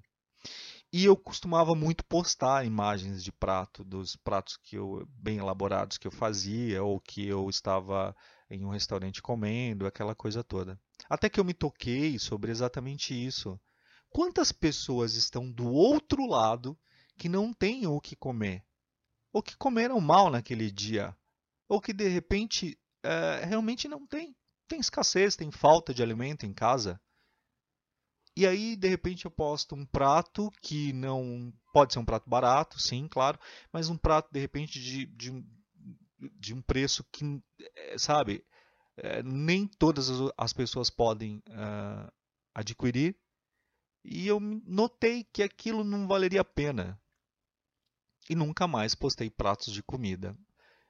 E 0.91 1.05
eu 1.05 1.15
costumava 1.15 1.75
muito 1.75 2.03
postar 2.05 2.65
imagens 2.65 3.23
de 3.23 3.31
prato, 3.31 3.83
dos 3.83 4.15
pratos 4.15 4.57
que 4.57 4.75
eu 4.75 5.07
bem 5.09 5.37
elaborados 5.37 5.97
que 5.97 6.07
eu 6.07 6.11
fazia 6.11 6.83
ou 6.83 6.99
que 6.99 7.27
eu 7.27 7.49
estava 7.49 8.15
em 8.49 8.65
um 8.65 8.69
restaurante 8.69 9.21
comendo, 9.21 9.85
aquela 9.85 10.15
coisa 10.15 10.43
toda. 10.43 10.79
Até 11.07 11.29
que 11.29 11.39
eu 11.39 11.43
me 11.43 11.53
toquei 11.53 12.17
sobre 12.17 12.51
exatamente 12.51 13.13
isso. 13.13 13.59
Quantas 14.09 14.51
pessoas 14.51 15.13
estão 15.13 15.51
do 15.51 15.71
outro 15.71 16.25
lado 16.25 16.77
que 17.17 17.29
não 17.29 17.53
têm 17.53 17.85
o 17.85 18.01
que 18.01 18.15
comer? 18.15 18.63
Ou 19.31 19.43
que 19.43 19.55
comeram 19.57 19.99
mal 20.01 20.29
naquele 20.29 20.71
dia? 20.71 21.15
Ou 21.67 21.79
que 21.79 21.93
de 21.93 22.07
repente 22.07 22.79
é, 23.03 23.45
realmente 23.45 23.87
não 23.87 24.05
tem? 24.07 24.35
Tem 24.67 24.79
escassez, 24.79 25.35
tem 25.35 25.51
falta 25.51 25.93
de 25.93 26.03
alimento 26.03 26.45
em 26.45 26.53
casa? 26.53 26.99
E 28.35 28.47
aí, 28.47 28.75
de 28.75 28.87
repente, 28.87 29.25
eu 29.25 29.31
posto 29.31 29.75
um 29.75 29.85
prato 29.85 30.49
que 30.61 30.93
não. 30.93 31.51
Pode 31.73 31.93
ser 31.93 31.99
um 31.99 32.05
prato 32.05 32.29
barato, 32.29 32.79
sim, 32.79 33.07
claro, 33.07 33.39
mas 33.71 33.89
um 33.89 33.97
prato, 33.97 34.31
de 34.31 34.39
repente, 34.39 34.79
de, 34.79 35.05
de, 35.05 35.45
de 36.17 36.53
um 36.53 36.61
preço 36.61 37.03
que, 37.11 37.41
eh, 37.75 37.97
sabe, 37.97 38.45
é, 38.97 39.21
nem 39.23 39.67
todas 39.67 40.09
as 40.37 40.53
pessoas 40.53 40.89
podem 40.89 41.43
uh, 41.49 42.11
adquirir. 42.53 43.15
E 44.03 44.27
eu 44.27 44.39
notei 44.39 45.25
que 45.25 45.43
aquilo 45.43 45.83
não 45.83 46.07
valeria 46.07 46.41
a 46.41 46.45
pena. 46.45 46.98
E 48.29 48.35
nunca 48.35 48.67
mais 48.67 48.93
postei 48.93 49.29
pratos 49.29 49.73
de 49.73 49.81
comida. 49.81 50.37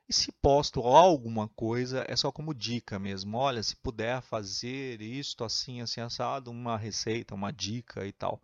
E 0.09 0.13
se 0.13 0.31
posto 0.41 0.81
alguma 0.81 1.47
coisa, 1.47 2.03
é 2.07 2.15
só 2.15 2.31
como 2.31 2.53
dica 2.53 2.99
mesmo. 2.99 3.37
Olha, 3.37 3.63
se 3.63 3.75
puder 3.75 4.21
fazer 4.21 5.01
isto 5.01 5.43
assim, 5.43 5.81
assim, 5.81 6.01
assado, 6.01 6.51
uma 6.51 6.77
receita, 6.77 7.35
uma 7.35 7.53
dica 7.53 8.05
e 8.05 8.11
tal. 8.11 8.41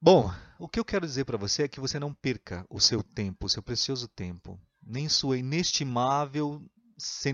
Bom, 0.00 0.30
o 0.58 0.68
que 0.68 0.78
eu 0.78 0.84
quero 0.84 1.06
dizer 1.06 1.24
para 1.24 1.38
você 1.38 1.64
é 1.64 1.68
que 1.68 1.80
você 1.80 1.98
não 1.98 2.12
perca 2.12 2.64
o 2.68 2.78
seu 2.78 3.02
tempo, 3.02 3.46
o 3.46 3.48
seu 3.48 3.62
precioso 3.62 4.06
tempo, 4.06 4.60
nem 4.82 5.08
sua 5.08 5.38
inestimável 5.38 6.62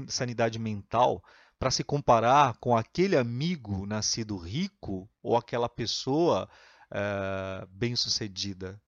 sanidade 0.08 0.58
mental 0.58 1.22
para 1.58 1.70
se 1.70 1.84
comparar 1.84 2.56
com 2.58 2.76
aquele 2.76 3.16
amigo 3.16 3.86
nascido 3.86 4.36
rico 4.36 5.08
ou 5.22 5.36
aquela 5.36 5.68
pessoa 5.68 6.48
uh, 6.90 7.66
bem-sucedida. 7.68 8.80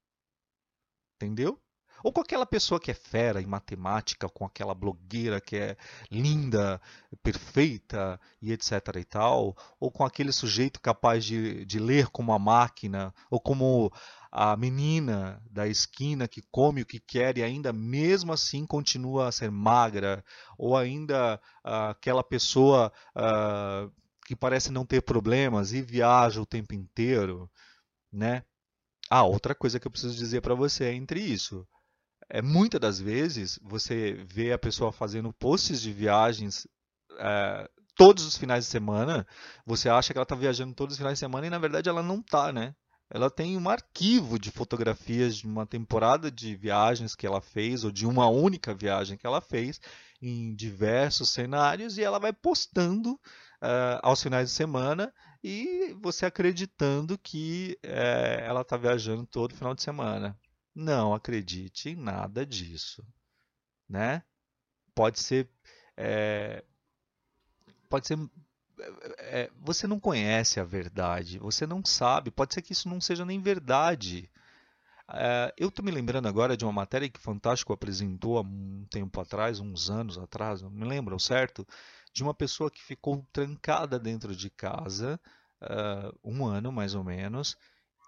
Entendeu? 1.16 1.60
Ou 2.04 2.12
com 2.12 2.20
aquela 2.20 2.44
pessoa 2.44 2.78
que 2.78 2.90
é 2.90 2.94
fera 2.94 3.40
em 3.40 3.46
matemática, 3.46 4.28
com 4.28 4.44
aquela 4.44 4.74
blogueira 4.74 5.40
que 5.40 5.56
é 5.56 5.76
linda, 6.10 6.78
perfeita 7.22 8.20
e 8.42 8.52
etc 8.52 8.72
e 9.00 9.04
tal, 9.04 9.56
ou 9.80 9.90
com 9.90 10.04
aquele 10.04 10.30
sujeito 10.30 10.82
capaz 10.82 11.24
de, 11.24 11.64
de 11.64 11.78
ler 11.78 12.08
como 12.08 12.34
a 12.34 12.38
máquina, 12.38 13.14
ou 13.30 13.40
como 13.40 13.90
a 14.30 14.54
menina 14.54 15.42
da 15.50 15.66
esquina 15.66 16.28
que 16.28 16.42
come 16.50 16.82
o 16.82 16.86
que 16.86 17.00
quer 17.00 17.38
e 17.38 17.42
ainda 17.42 17.72
mesmo 17.72 18.34
assim 18.34 18.66
continua 18.66 19.28
a 19.28 19.32
ser 19.32 19.50
magra, 19.50 20.22
ou 20.58 20.76
ainda 20.76 21.40
uh, 21.64 21.88
aquela 21.90 22.22
pessoa 22.22 22.92
uh, 23.16 23.90
que 24.26 24.36
parece 24.36 24.70
não 24.70 24.84
ter 24.84 25.00
problemas 25.00 25.72
e 25.72 25.80
viaja 25.80 26.38
o 26.38 26.46
tempo 26.46 26.74
inteiro, 26.74 27.50
né? 28.12 28.42
Ah, 29.10 29.24
outra 29.24 29.54
coisa 29.54 29.78
que 29.78 29.86
eu 29.86 29.90
preciso 29.90 30.16
dizer 30.16 30.40
para 30.40 30.54
você 30.54 30.84
é 30.84 30.94
entre 30.94 31.20
isso 31.20 31.66
é, 32.28 32.42
muitas 32.42 32.80
das 32.80 33.00
vezes 33.00 33.58
você 33.62 34.24
vê 34.28 34.52
a 34.52 34.58
pessoa 34.58 34.92
fazendo 34.92 35.32
posts 35.32 35.80
de 35.80 35.92
viagens 35.92 36.66
é, 37.18 37.68
todos 37.96 38.24
os 38.24 38.36
finais 38.36 38.64
de 38.64 38.70
semana, 38.70 39.26
você 39.64 39.88
acha 39.88 40.12
que 40.12 40.18
ela 40.18 40.24
está 40.24 40.34
viajando 40.34 40.74
todos 40.74 40.94
os 40.94 40.98
finais 40.98 41.14
de 41.14 41.20
semana 41.20 41.46
e 41.46 41.50
na 41.50 41.58
verdade 41.58 41.88
ela 41.88 42.02
não 42.02 42.18
está, 42.18 42.52
né? 42.52 42.74
Ela 43.10 43.30
tem 43.30 43.56
um 43.56 43.68
arquivo 43.68 44.38
de 44.38 44.50
fotografias 44.50 45.36
de 45.36 45.46
uma 45.46 45.66
temporada 45.66 46.30
de 46.30 46.56
viagens 46.56 47.14
que 47.14 47.26
ela 47.26 47.40
fez 47.40 47.84
ou 47.84 47.92
de 47.92 48.06
uma 48.06 48.28
única 48.28 48.74
viagem 48.74 49.16
que 49.16 49.26
ela 49.26 49.40
fez 49.40 49.78
em 50.20 50.54
diversos 50.54 51.28
cenários 51.28 51.98
e 51.98 52.02
ela 52.02 52.18
vai 52.18 52.32
postando 52.32 53.12
uh, 53.12 54.00
aos 54.02 54.22
finais 54.22 54.48
de 54.48 54.54
semana 54.56 55.12
e 55.46 55.94
você 56.00 56.24
acreditando 56.24 57.18
que 57.18 57.78
uh, 57.84 58.40
ela 58.40 58.62
está 58.62 58.78
viajando 58.78 59.26
todo 59.26 59.54
final 59.54 59.74
de 59.74 59.82
semana. 59.82 60.34
Não 60.74 61.12
acredite 61.12 61.90
em 61.90 61.96
nada 61.96 62.46
disso, 62.46 63.04
né? 63.86 64.22
Pode 64.94 65.20
ser, 65.20 65.46
é, 65.98 66.64
pode 67.90 68.06
ser, 68.06 68.18
é, 69.18 69.50
você 69.60 69.86
não 69.86 70.00
conhece 70.00 70.58
a 70.58 70.64
verdade, 70.64 71.38
você 71.38 71.66
não 71.66 71.84
sabe, 71.84 72.30
pode 72.30 72.54
ser 72.54 72.62
que 72.62 72.72
isso 72.72 72.88
não 72.88 72.98
seja 72.98 73.26
nem 73.26 73.38
verdade. 73.38 74.30
É, 75.12 75.52
eu 75.58 75.68
estou 75.68 75.84
me 75.84 75.90
lembrando 75.90 76.26
agora 76.26 76.56
de 76.56 76.64
uma 76.64 76.72
matéria 76.72 77.10
que 77.10 77.20
Fantástico 77.20 77.74
apresentou 77.74 78.38
há 78.38 78.40
um 78.40 78.86
tempo 78.90 79.20
atrás, 79.20 79.60
uns 79.60 79.90
anos 79.90 80.16
atrás, 80.16 80.62
não 80.62 80.70
me 80.70 80.86
lembro 80.86 81.20
certo, 81.20 81.66
de 82.14 82.22
uma 82.22 82.32
pessoa 82.32 82.70
que 82.70 82.82
ficou 82.82 83.26
trancada 83.32 83.98
dentro 83.98 84.34
de 84.36 84.48
casa 84.48 85.20
uh, 85.60 86.16
um 86.22 86.46
ano 86.46 86.70
mais 86.70 86.94
ou 86.94 87.02
menos 87.02 87.56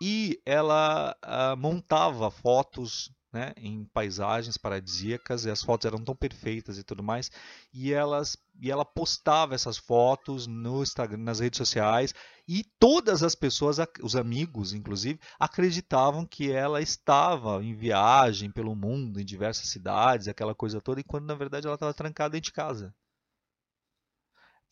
e 0.00 0.40
ela 0.46 1.16
uh, 1.24 1.56
montava 1.56 2.30
fotos 2.30 3.10
né, 3.32 3.52
em 3.56 3.84
paisagens 3.86 4.56
paradisíacas 4.56 5.44
e 5.44 5.50
as 5.50 5.62
fotos 5.62 5.86
eram 5.86 6.02
tão 6.04 6.14
perfeitas 6.14 6.78
e 6.78 6.84
tudo 6.84 7.02
mais 7.02 7.30
e 7.74 7.92
elas 7.92 8.36
e 8.60 8.70
ela 8.70 8.84
postava 8.84 9.54
essas 9.54 9.76
fotos 9.76 10.46
no 10.46 10.82
Instagram, 10.82 11.18
nas 11.18 11.40
redes 11.40 11.58
sociais 11.58 12.14
e 12.46 12.64
todas 12.78 13.24
as 13.24 13.34
pessoas, 13.34 13.78
os 14.00 14.14
amigos 14.14 14.72
inclusive, 14.72 15.18
acreditavam 15.38 16.24
que 16.24 16.52
ela 16.52 16.80
estava 16.80 17.62
em 17.62 17.74
viagem 17.74 18.52
pelo 18.52 18.76
mundo, 18.76 19.20
em 19.20 19.24
diversas 19.24 19.68
cidades, 19.68 20.28
aquela 20.28 20.54
coisa 20.54 20.80
toda, 20.80 21.02
quando 21.02 21.26
na 21.26 21.34
verdade 21.34 21.66
ela 21.66 21.74
estava 21.74 21.92
trancada 21.92 22.30
dentro 22.30 22.46
de 22.46 22.52
casa. 22.52 22.94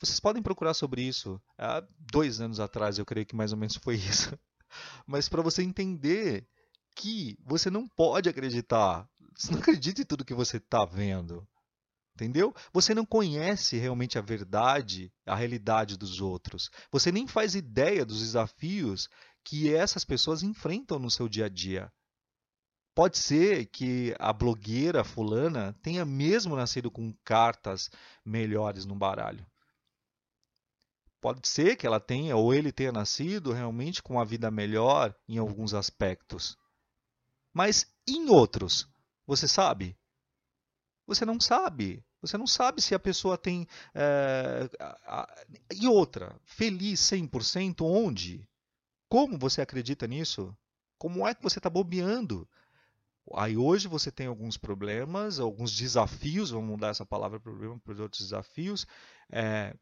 Vocês 0.04 0.20
podem 0.20 0.42
procurar 0.42 0.74
sobre 0.74 1.02
isso. 1.02 1.40
Há 1.58 1.82
dois 2.12 2.40
anos 2.40 2.60
atrás, 2.60 2.98
eu 2.98 3.06
creio 3.06 3.26
que 3.26 3.36
mais 3.36 3.52
ou 3.52 3.58
menos 3.58 3.76
foi 3.76 3.96
isso. 3.96 4.38
Mas 5.06 5.28
para 5.28 5.42
você 5.42 5.62
entender 5.62 6.46
que 6.94 7.36
você 7.44 7.70
não 7.70 7.88
pode 7.88 8.28
acreditar. 8.28 9.08
Você 9.36 9.52
não 9.52 9.58
acredita 9.58 10.02
em 10.02 10.04
tudo 10.04 10.24
que 10.24 10.34
você 10.34 10.58
está 10.58 10.84
vendo. 10.84 11.46
Entendeu? 12.14 12.54
Você 12.72 12.94
não 12.94 13.04
conhece 13.04 13.76
realmente 13.76 14.16
a 14.16 14.22
verdade, 14.22 15.12
a 15.26 15.34
realidade 15.34 15.96
dos 15.96 16.20
outros. 16.20 16.70
Você 16.92 17.10
nem 17.10 17.26
faz 17.26 17.56
ideia 17.56 18.04
dos 18.04 18.20
desafios 18.20 19.08
que 19.42 19.74
essas 19.74 20.04
pessoas 20.04 20.42
enfrentam 20.42 20.98
no 21.00 21.10
seu 21.10 21.28
dia 21.28 21.46
a 21.46 21.48
dia. 21.48 21.92
Pode 22.94 23.18
ser 23.18 23.66
que 23.66 24.14
a 24.20 24.32
blogueira 24.32 25.02
fulana 25.02 25.76
tenha 25.82 26.04
mesmo 26.04 26.54
nascido 26.54 26.88
com 26.88 27.12
cartas 27.24 27.90
melhores 28.24 28.84
no 28.84 28.94
baralho. 28.94 29.44
Pode 31.24 31.48
ser 31.48 31.74
que 31.76 31.86
ela 31.86 31.98
tenha 31.98 32.36
ou 32.36 32.52
ele 32.52 32.70
tenha 32.70 32.92
nascido 32.92 33.50
realmente 33.50 34.02
com 34.02 34.12
uma 34.16 34.26
vida 34.26 34.50
melhor 34.50 35.16
em 35.26 35.38
alguns 35.38 35.72
aspectos. 35.72 36.54
Mas 37.50 37.90
em 38.06 38.28
outros, 38.28 38.86
você 39.26 39.48
sabe? 39.48 39.96
Você 41.06 41.24
não 41.24 41.40
sabe. 41.40 42.04
Você 42.20 42.36
não 42.36 42.46
sabe 42.46 42.82
se 42.82 42.94
a 42.94 42.98
pessoa 42.98 43.38
tem. 43.38 43.66
É, 43.94 44.68
a, 44.78 45.22
a, 45.22 45.44
e 45.72 45.88
outra, 45.88 46.38
feliz 46.44 47.00
100% 47.00 47.80
onde? 47.80 48.46
Como 49.08 49.38
você 49.38 49.62
acredita 49.62 50.06
nisso? 50.06 50.54
Como 50.98 51.26
é 51.26 51.34
que 51.34 51.42
você 51.42 51.58
está 51.58 51.70
bobeando? 51.70 52.46
Aí 53.32 53.56
hoje 53.56 53.88
você 53.88 54.12
tem 54.12 54.26
alguns 54.26 54.58
problemas, 54.58 55.40
alguns 55.40 55.74
desafios, 55.74 56.50
vamos 56.50 56.68
mudar 56.68 56.88
essa 56.88 57.06
palavra 57.06 57.40
problema 57.40 57.80
para 57.80 57.94
os 57.94 58.00
outros 58.00 58.24
desafios, 58.24 58.86
é, 59.30 59.74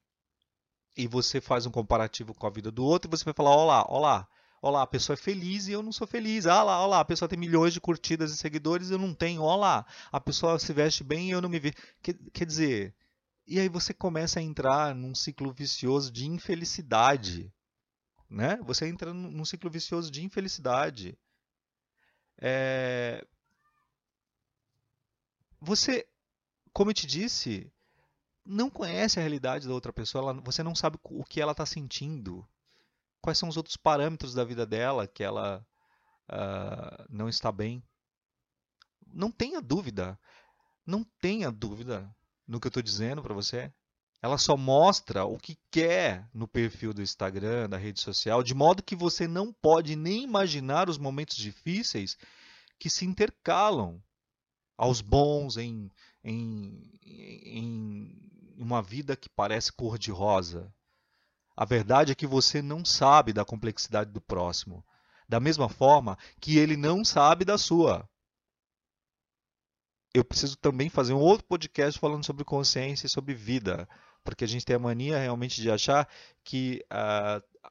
e 0.97 1.07
você 1.07 1.41
faz 1.41 1.67
um 1.67 1.71
comparativo 1.71 2.35
com 2.35 2.47
a 2.47 2.51
vida 2.51 2.71
do 2.71 2.85
outro 2.85 3.09
e 3.09 3.17
você 3.17 3.25
vai 3.25 3.35
falar, 3.35 3.57
olá, 3.57 3.85
olá, 3.89 4.29
Olá, 4.63 4.83
a 4.83 4.87
pessoa 4.87 5.15
é 5.15 5.17
feliz 5.17 5.67
e 5.67 5.73
eu 5.73 5.83
não 5.83 5.91
sou 5.91 6.07
feliz. 6.07 6.47
Ah 6.47 6.63
lá, 6.63 6.81
olá, 6.81 7.01
a 7.01 7.05
pessoa 7.05 7.29
tem 7.29 7.37
milhões 7.37 7.73
de 7.75 7.81
curtidas 7.81 8.31
e 8.31 8.37
seguidores 8.37 8.91
e 8.91 8.93
eu 8.93 8.99
não 8.99 9.13
tenho. 9.13 9.43
Olá, 9.43 9.85
a 10.13 10.21
pessoa 10.21 10.57
se 10.57 10.73
veste 10.73 11.03
bem 11.03 11.27
e 11.29 11.31
eu 11.33 11.41
não 11.41 11.49
me 11.49 11.59
vejo. 11.59 11.75
Quer, 12.01 12.15
quer 12.33 12.47
dizer, 12.47 12.95
e 13.45 13.59
aí 13.59 13.69
você 13.69 13.93
começa 13.93 14.39
a 14.39 14.43
entrar 14.43 14.95
num 14.95 15.17
ciclo 15.17 15.53
vicioso 15.53 16.13
de 16.13 16.29
infelicidade. 16.29 17.53
Né? 18.31 18.57
Você 18.63 18.87
entra 18.87 19.13
num 19.13 19.45
ciclo 19.45 19.69
vicioso 19.69 20.13
de 20.13 20.23
infelicidade. 20.23 21.19
É... 22.39 23.27
Você, 25.61 26.07
como 26.73 26.91
eu 26.91 26.95
te 26.95 27.05
disse, 27.05 27.69
não 28.45 28.69
conhece 28.69 29.19
a 29.19 29.23
realidade 29.23 29.67
da 29.67 29.75
outra 29.75 29.93
pessoa, 29.93 30.23
ela, 30.23 30.41
você 30.41 30.63
não 30.63 30.75
sabe 30.75 30.99
o 31.05 31.25
que 31.25 31.41
ela 31.41 31.53
está 31.53 31.65
sentindo 31.65 32.47
quais 33.21 33.39
são 33.39 33.49
os 33.49 33.57
outros 33.57 33.77
parâmetros 33.77 34.35
da 34.35 34.45
vida 34.45 34.67
dela 34.67 35.07
que 35.07 35.23
ela 35.23 35.65
uh, 36.29 37.07
não 37.09 37.29
está 37.29 37.53
bem. 37.53 37.83
Não 39.07 39.31
tenha 39.31 39.61
dúvida. 39.61 40.19
Não 40.85 41.05
tenha 41.21 41.51
dúvida 41.51 42.15
no 42.47 42.59
que 42.59 42.67
eu 42.67 42.71
estou 42.71 42.83
dizendo 42.83 43.23
para 43.23 43.35
você. 43.35 43.73
Ela 44.21 44.39
só 44.39 44.57
mostra 44.57 45.25
o 45.25 45.39
que 45.39 45.59
quer 45.71 46.29
no 46.33 46.47
perfil 46.47 46.93
do 46.93 47.03
Instagram, 47.03 47.69
da 47.69 47.77
rede 47.77 48.01
social, 48.01 48.43
de 48.43 48.55
modo 48.55 48.83
que 48.83 48.95
você 48.95 49.27
não 49.27 49.53
pode 49.53 49.97
nem 49.97 50.23
imaginar 50.23 50.89
os 50.89 50.99
momentos 50.99 51.37
difíceis 51.37 52.17
que 52.79 52.89
se 52.89 53.05
intercalam 53.05 54.03
aos 54.77 55.01
bons 55.01 55.57
em, 55.57 55.91
em, 56.25 56.99
em 57.05 58.23
uma 58.57 58.83
vida 58.83 59.17
que 59.17 59.29
parece 59.29 59.73
cor-de-rosa. 59.73 60.73
A 61.57 61.65
verdade 61.65 62.13
é 62.13 62.15
que 62.15 62.27
você 62.27 62.63
não 62.63 62.85
sabe 62.85 63.33
da 63.33 63.45
complexidade 63.45 64.11
do 64.11 64.21
próximo, 64.21 64.85
da 65.29 65.39
mesma 65.39 65.69
forma 65.69 66.17
que 66.41 66.59
ele 66.59 66.77
não 66.77 67.05
sabe 67.05 67.45
da 67.45 67.59
sua. 67.59 68.09
Eu 70.15 70.25
preciso 70.25 70.57
também 70.57 70.89
fazer 70.89 71.15
um 71.15 71.21
outro 71.21 71.47
podcast 71.47 71.99
falando 71.99 72.25
sobre 72.25 72.45
consciência 72.45 73.07
e 73.07 73.11
sobre 73.11 73.35
vida, 73.35 73.89
porque 74.23 74.45
a 74.45 74.49
gente 74.49 74.65
tem 74.65 74.77
a 74.77 74.79
mania 74.79 75.19
realmente 75.19 75.61
de 75.61 75.71
achar 75.71 76.09
que 76.45 76.85
uh, 76.93 77.69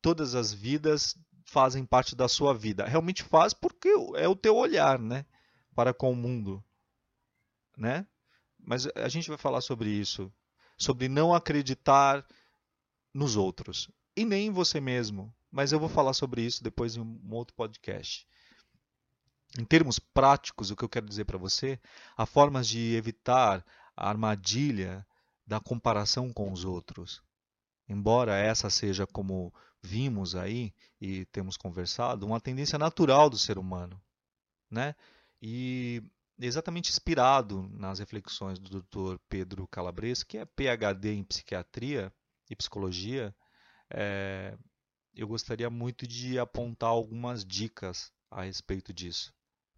todas 0.00 0.34
as 0.34 0.52
vidas 0.52 1.18
fazem 1.44 1.84
parte 1.84 2.14
da 2.14 2.28
sua 2.28 2.54
vida. 2.54 2.84
Realmente 2.84 3.22
faz 3.22 3.52
porque 3.52 3.88
é 4.16 4.28
o 4.28 4.36
teu 4.36 4.56
olhar, 4.56 4.98
né, 4.98 5.24
para 5.74 5.92
com 5.92 6.12
o 6.12 6.16
mundo, 6.16 6.62
né? 7.80 8.06
Mas 8.58 8.86
a 8.94 9.08
gente 9.08 9.28
vai 9.28 9.38
falar 9.38 9.62
sobre 9.62 9.88
isso, 9.88 10.30
sobre 10.76 11.08
não 11.08 11.34
acreditar 11.34 12.24
nos 13.12 13.36
outros 13.36 13.90
e 14.14 14.24
nem 14.24 14.48
em 14.48 14.50
você 14.50 14.80
mesmo. 14.80 15.34
Mas 15.50 15.72
eu 15.72 15.80
vou 15.80 15.88
falar 15.88 16.12
sobre 16.12 16.42
isso 16.42 16.62
depois 16.62 16.94
em 16.94 17.00
um 17.00 17.32
outro 17.32 17.54
podcast. 17.56 18.26
Em 19.58 19.64
termos 19.64 19.98
práticos, 19.98 20.70
o 20.70 20.76
que 20.76 20.84
eu 20.84 20.88
quero 20.88 21.08
dizer 21.08 21.24
para 21.24 21.38
você, 21.38 21.80
há 22.16 22.24
formas 22.24 22.68
de 22.68 22.94
evitar 22.94 23.64
a 23.96 24.08
armadilha 24.08 25.04
da 25.44 25.58
comparação 25.58 26.32
com 26.32 26.52
os 26.52 26.64
outros. 26.64 27.20
Embora 27.88 28.36
essa 28.36 28.70
seja, 28.70 29.06
como 29.08 29.52
vimos 29.82 30.36
aí 30.36 30.72
e 31.00 31.24
temos 31.26 31.56
conversado, 31.56 32.26
uma 32.26 32.40
tendência 32.40 32.78
natural 32.78 33.28
do 33.28 33.38
ser 33.38 33.58
humano, 33.58 34.00
né? 34.70 34.94
E 35.42 36.00
exatamente 36.46 36.90
inspirado 36.90 37.68
nas 37.72 37.98
reflexões 37.98 38.58
do 38.58 38.82
Dr. 38.82 39.18
Pedro 39.28 39.66
Calabres, 39.68 40.22
que 40.22 40.38
é 40.38 40.44
PhD 40.44 41.12
em 41.12 41.24
psiquiatria, 41.24 42.12
e 42.50 42.56
psicologia, 42.56 43.34
é, 43.88 44.56
eu 45.14 45.28
gostaria 45.28 45.70
muito 45.70 46.06
de 46.06 46.38
apontar 46.38 46.90
algumas 46.90 47.44
dicas 47.44 48.12
a 48.30 48.42
respeito 48.42 48.92
disso. 48.92 49.32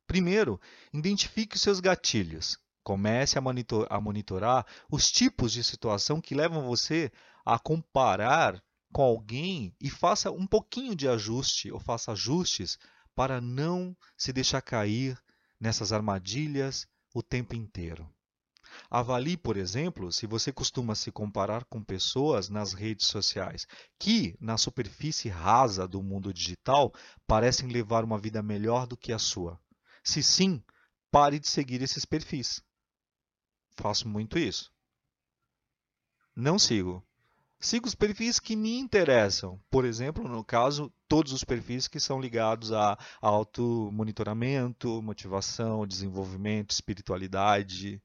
Primeiro, 0.06 0.60
identifique 0.92 1.56
os 1.56 1.62
seus 1.62 1.80
gatilhos. 1.80 2.58
Comece 2.82 3.38
a, 3.38 3.40
monitor, 3.40 3.86
a 3.88 4.00
monitorar 4.00 4.66
os 4.90 5.10
tipos 5.10 5.52
de 5.52 5.62
situação 5.62 6.20
que 6.20 6.34
levam 6.34 6.66
você 6.66 7.12
a 7.44 7.58
comparar 7.58 8.60
com 8.92 9.02
alguém 9.02 9.74
e 9.80 9.88
faça 9.88 10.30
um 10.30 10.46
pouquinho 10.46 10.96
de 10.96 11.08
ajuste 11.08 11.70
ou 11.70 11.78
faça 11.78 12.12
ajustes 12.12 12.78
para 13.14 13.40
não 13.40 13.96
se 14.16 14.32
deixar 14.32 14.60
cair 14.60 15.16
nessas 15.62 15.92
armadilhas 15.92 16.88
o 17.14 17.22
tempo 17.22 17.54
inteiro. 17.54 18.12
Avalie, 18.90 19.36
por 19.36 19.56
exemplo, 19.56 20.10
se 20.10 20.26
você 20.26 20.52
costuma 20.52 20.96
se 20.96 21.12
comparar 21.12 21.64
com 21.66 21.80
pessoas 21.80 22.48
nas 22.48 22.72
redes 22.72 23.06
sociais 23.06 23.64
que, 23.96 24.36
na 24.40 24.58
superfície 24.58 25.28
rasa 25.28 25.86
do 25.86 26.02
mundo 26.02 26.34
digital, 26.34 26.92
parecem 27.28 27.68
levar 27.68 28.02
uma 28.02 28.18
vida 28.18 28.42
melhor 28.42 28.88
do 28.88 28.96
que 28.96 29.12
a 29.12 29.20
sua. 29.20 29.60
Se 30.02 30.20
sim, 30.20 30.60
pare 31.12 31.38
de 31.38 31.46
seguir 31.46 31.80
esses 31.80 32.04
perfis. 32.04 32.60
Faço 33.76 34.08
muito 34.08 34.36
isso. 34.36 34.72
Não 36.34 36.58
sigo. 36.58 37.06
Sigo 37.62 37.86
os 37.86 37.94
perfis 37.94 38.40
que 38.40 38.56
me 38.56 38.76
interessam. 38.76 39.56
Por 39.70 39.84
exemplo, 39.84 40.28
no 40.28 40.44
caso, 40.44 40.92
todos 41.06 41.32
os 41.32 41.44
perfis 41.44 41.86
que 41.86 42.00
são 42.00 42.20
ligados 42.20 42.72
a 42.72 42.98
auto-monitoramento, 43.20 45.00
motivação, 45.00 45.86
desenvolvimento, 45.86 46.72
espiritualidade, 46.72 48.02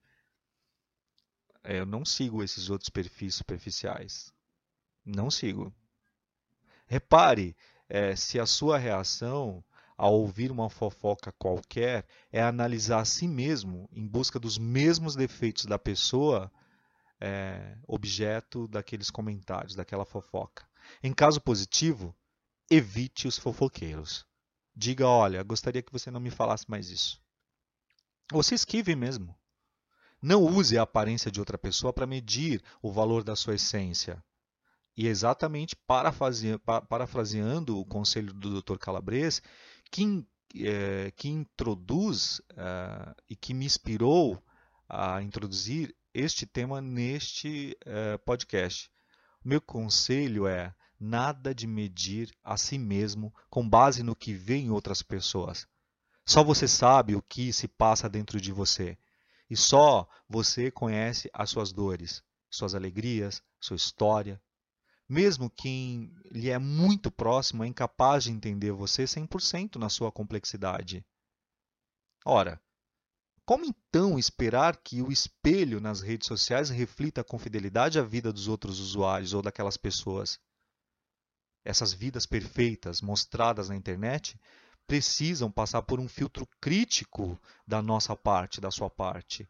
é, 1.64 1.80
eu 1.80 1.88
não 1.88 2.06
sigo 2.06 2.44
esses 2.44 2.70
outros 2.70 2.92
perfis 2.92 3.34
superficiais. 3.34 4.32
Não 5.04 5.32
sigo. 5.32 5.74
Repare 6.86 7.58
é, 7.90 8.16
se 8.16 8.40
a 8.40 8.46
sua 8.46 8.78
reação 8.78 9.64
ao 9.98 10.14
ouvir 10.14 10.52
uma 10.52 10.70
fofoca 10.70 11.32
qualquer 11.32 12.06
é 12.32 12.44
analisar 12.44 13.00
a 13.00 13.06
si 13.06 13.28
mesmo 13.28 13.90
em 13.92 14.06
busca 14.06 14.40
dos 14.40 14.60
mesmos 14.60 15.16
defeitos 15.16 15.66
da 15.66 15.80
pessoa 15.80 16.52
é, 17.20 17.78
objeto 17.88 18.68
daqueles 18.68 19.10
comentários, 19.10 19.76
daquela 19.76 20.06
fofoca. 20.06 20.68
Em 21.04 21.14
caso 21.14 21.42
positivo, 21.42 22.16
evite 22.70 23.28
os 23.28 23.38
fofoqueiros. 23.38 24.26
Diga: 24.76 25.08
olha, 25.08 25.44
gostaria 25.44 25.82
que 25.82 25.92
você 25.92 26.12
não 26.12 26.20
me 26.20 26.30
falasse 26.30 26.70
mais 26.70 26.90
isso. 26.90 27.22
Ou 28.32 28.44
se 28.44 28.54
esquive 28.54 28.96
mesmo. 28.96 29.36
Não 30.22 30.44
use 30.44 30.78
a 30.78 30.82
aparência 30.82 31.32
de 31.32 31.40
outra 31.40 31.58
pessoa 31.58 31.94
para 31.94 32.08
medir 32.08 32.64
o 32.82 32.92
valor 32.92 33.24
da 33.24 33.36
sua 33.36 33.56
essência. 33.56 34.24
E 34.96 35.08
exatamente 35.08 35.76
parafraseando 35.86 37.80
o 37.80 37.86
conselho 37.86 38.34
do 38.34 38.62
Dr. 38.62 38.78
Calabres, 38.78 39.44
que, 39.92 40.26
é, 40.56 41.12
que 41.16 41.30
introduz 41.30 42.42
é, 42.56 43.16
e 43.30 43.36
que 43.36 43.54
me 43.54 43.66
inspirou 43.66 44.44
a 44.90 45.22
introduzir 45.22 45.96
este 46.18 46.48
tema 46.48 46.82
neste 46.82 47.78
é, 47.86 48.18
podcast. 48.18 48.90
O 49.46 49.50
meu 49.50 49.62
conselho 49.62 50.48
é 50.48 50.74
nada 51.00 51.54
de 51.54 51.68
medir 51.68 52.36
a 52.44 52.58
si 52.58 52.80
mesmo 52.80 53.32
com 53.52 53.70
base 53.70 54.02
no 54.02 54.16
que 54.16 54.34
vê 54.34 54.56
em 54.56 54.72
outras 54.72 55.04
pessoas. 55.04 55.68
Só 56.26 56.44
você 56.44 56.68
sabe 56.68 57.16
o 57.16 57.22
que 57.22 57.54
se 57.54 57.68
passa 57.68 58.10
dentro 58.10 58.42
de 58.42 58.52
você. 58.52 58.98
E 59.48 59.56
só 59.56 60.10
você 60.28 60.72
conhece 60.72 61.30
as 61.32 61.52
suas 61.52 61.72
dores, 61.72 62.24
suas 62.50 62.74
alegrias, 62.74 63.44
sua 63.62 63.76
história. 63.76 64.42
Mesmo 65.08 65.52
quem 65.52 66.12
lhe 66.32 66.50
é 66.50 66.58
muito 66.58 67.12
próximo 67.12 67.64
é 67.64 67.68
incapaz 67.68 68.24
de 68.24 68.32
entender 68.32 68.72
você 68.72 69.04
100% 69.04 69.76
na 69.76 69.88
sua 69.88 70.12
complexidade. 70.12 71.06
Ora, 72.26 72.60
como 73.48 73.64
então 73.64 74.20
esperar 74.20 74.76
que 74.76 75.02
o 75.02 75.10
espelho 75.10 75.80
nas 75.80 76.02
redes 76.02 76.28
sociais 76.28 76.70
reflita 76.70 77.24
com 77.24 77.40
fidelidade 77.40 77.98
a 77.98 78.04
vida 78.04 78.34
dos 78.34 78.50
outros 78.50 78.82
usuários 78.82 79.34
ou 79.34 79.42
daquelas 79.42 79.78
pessoas? 79.78 80.38
Essas 81.64 81.94
vidas 81.94 82.26
perfeitas 82.26 83.00
mostradas 83.00 83.70
na 83.70 83.76
internet 83.78 84.38
precisam 84.86 85.50
passar 85.50 85.82
por 85.84 85.98
um 85.98 86.10
filtro 86.10 86.46
crítico 86.60 87.40
da 87.66 87.82
nossa 87.82 88.18
parte, 88.18 88.60
da 88.60 88.70
sua 88.70 88.90
parte. 88.90 89.48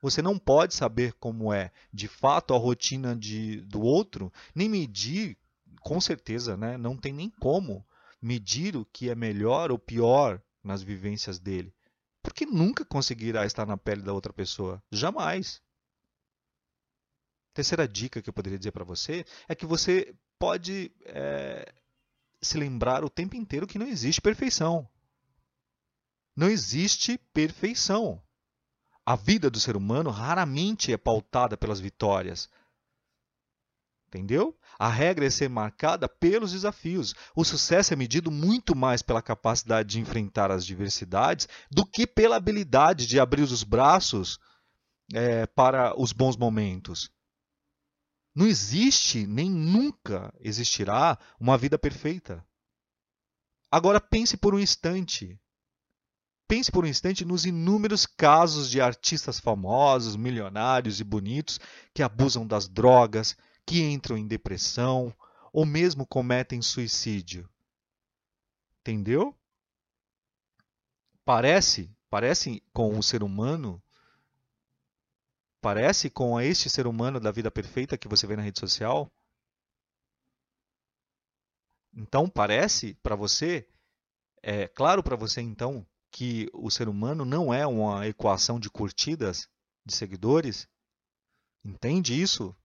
Você 0.00 0.20
não 0.20 0.36
pode 0.36 0.74
saber 0.74 1.12
como 1.20 1.52
é 1.52 1.70
de 1.92 2.08
fato 2.08 2.52
a 2.52 2.58
rotina 2.58 3.14
de, 3.14 3.60
do 3.60 3.80
outro, 3.80 4.32
nem 4.52 4.68
medir, 4.68 5.38
com 5.82 6.00
certeza, 6.00 6.56
né? 6.56 6.76
não 6.76 6.96
tem 6.96 7.12
nem 7.12 7.30
como 7.30 7.86
medir 8.20 8.76
o 8.76 8.84
que 8.84 9.08
é 9.08 9.14
melhor 9.14 9.70
ou 9.70 9.78
pior 9.78 10.42
nas 10.64 10.82
vivências 10.82 11.38
dele. 11.38 11.72
Porque 12.22 12.46
nunca 12.46 12.84
conseguirá 12.84 13.44
estar 13.44 13.66
na 13.66 13.76
pele 13.76 14.02
da 14.02 14.12
outra 14.12 14.32
pessoa. 14.32 14.82
Jamais. 14.90 15.60
Terceira 17.52 17.86
dica 17.86 18.22
que 18.22 18.30
eu 18.30 18.32
poderia 18.32 18.58
dizer 18.58 18.72
para 18.72 18.84
você 18.84 19.26
é 19.48 19.54
que 19.54 19.66
você 19.66 20.14
pode 20.38 20.90
é, 21.04 21.72
se 22.40 22.56
lembrar 22.56 23.04
o 23.04 23.10
tempo 23.10 23.36
inteiro 23.36 23.66
que 23.66 23.78
não 23.78 23.86
existe 23.86 24.20
perfeição. 24.20 24.88
Não 26.34 26.48
existe 26.48 27.18
perfeição. 27.32 28.22
A 29.04 29.16
vida 29.16 29.50
do 29.50 29.60
ser 29.60 29.76
humano 29.76 30.10
raramente 30.10 30.92
é 30.92 30.96
pautada 30.96 31.56
pelas 31.56 31.80
vitórias. 31.80 32.48
Entendeu? 34.12 34.54
A 34.78 34.90
regra 34.90 35.24
é 35.24 35.30
ser 35.30 35.48
marcada 35.48 36.06
pelos 36.06 36.52
desafios. 36.52 37.14
O 37.34 37.46
sucesso 37.46 37.94
é 37.94 37.96
medido 37.96 38.30
muito 38.30 38.76
mais 38.76 39.00
pela 39.00 39.22
capacidade 39.22 39.88
de 39.88 40.00
enfrentar 40.00 40.50
as 40.50 40.66
diversidades 40.66 41.48
do 41.70 41.86
que 41.86 42.06
pela 42.06 42.36
habilidade 42.36 43.06
de 43.06 43.18
abrir 43.18 43.40
os 43.40 43.64
braços 43.64 44.38
é, 45.14 45.46
para 45.46 45.98
os 45.98 46.12
bons 46.12 46.36
momentos. 46.36 47.10
Não 48.34 48.46
existe, 48.46 49.26
nem 49.26 49.50
nunca 49.50 50.30
existirá, 50.40 51.18
uma 51.40 51.56
vida 51.56 51.78
perfeita. 51.78 52.44
Agora 53.70 53.98
pense 53.98 54.36
por 54.36 54.54
um 54.54 54.58
instante. 54.58 55.40
Pense 56.46 56.70
por 56.70 56.84
um 56.84 56.88
instante 56.88 57.24
nos 57.24 57.46
inúmeros 57.46 58.04
casos 58.04 58.68
de 58.68 58.78
artistas 58.78 59.40
famosos, 59.40 60.16
milionários 60.16 61.00
e 61.00 61.04
bonitos 61.04 61.58
que 61.94 62.02
abusam 62.02 62.46
das 62.46 62.68
drogas, 62.68 63.34
que 63.66 63.82
entram 63.82 64.16
em 64.16 64.26
depressão 64.26 65.14
ou 65.52 65.64
mesmo 65.64 66.06
cometem 66.06 66.62
suicídio. 66.62 67.48
Entendeu? 68.80 69.34
Parece, 71.24 71.90
parece 72.10 72.62
com 72.72 72.98
o 72.98 73.02
ser 73.02 73.22
humano 73.22 73.82
Parece 75.62 76.10
com 76.10 76.40
este 76.40 76.68
ser 76.68 76.88
humano 76.88 77.20
da 77.20 77.30
vida 77.30 77.48
perfeita 77.48 77.96
que 77.96 78.08
você 78.08 78.26
vê 78.26 78.34
na 78.34 78.42
rede 78.42 78.58
social? 78.58 79.08
Então 81.94 82.28
parece 82.28 82.94
para 82.94 83.14
você, 83.14 83.68
é 84.42 84.66
claro 84.66 85.04
para 85.04 85.14
você 85.14 85.40
então 85.40 85.86
que 86.10 86.50
o 86.52 86.68
ser 86.68 86.88
humano 86.88 87.24
não 87.24 87.54
é 87.54 87.64
uma 87.64 88.08
equação 88.08 88.58
de 88.58 88.68
curtidas, 88.68 89.48
de 89.86 89.94
seguidores? 89.94 90.66
Entende 91.64 92.20
isso? 92.20 92.56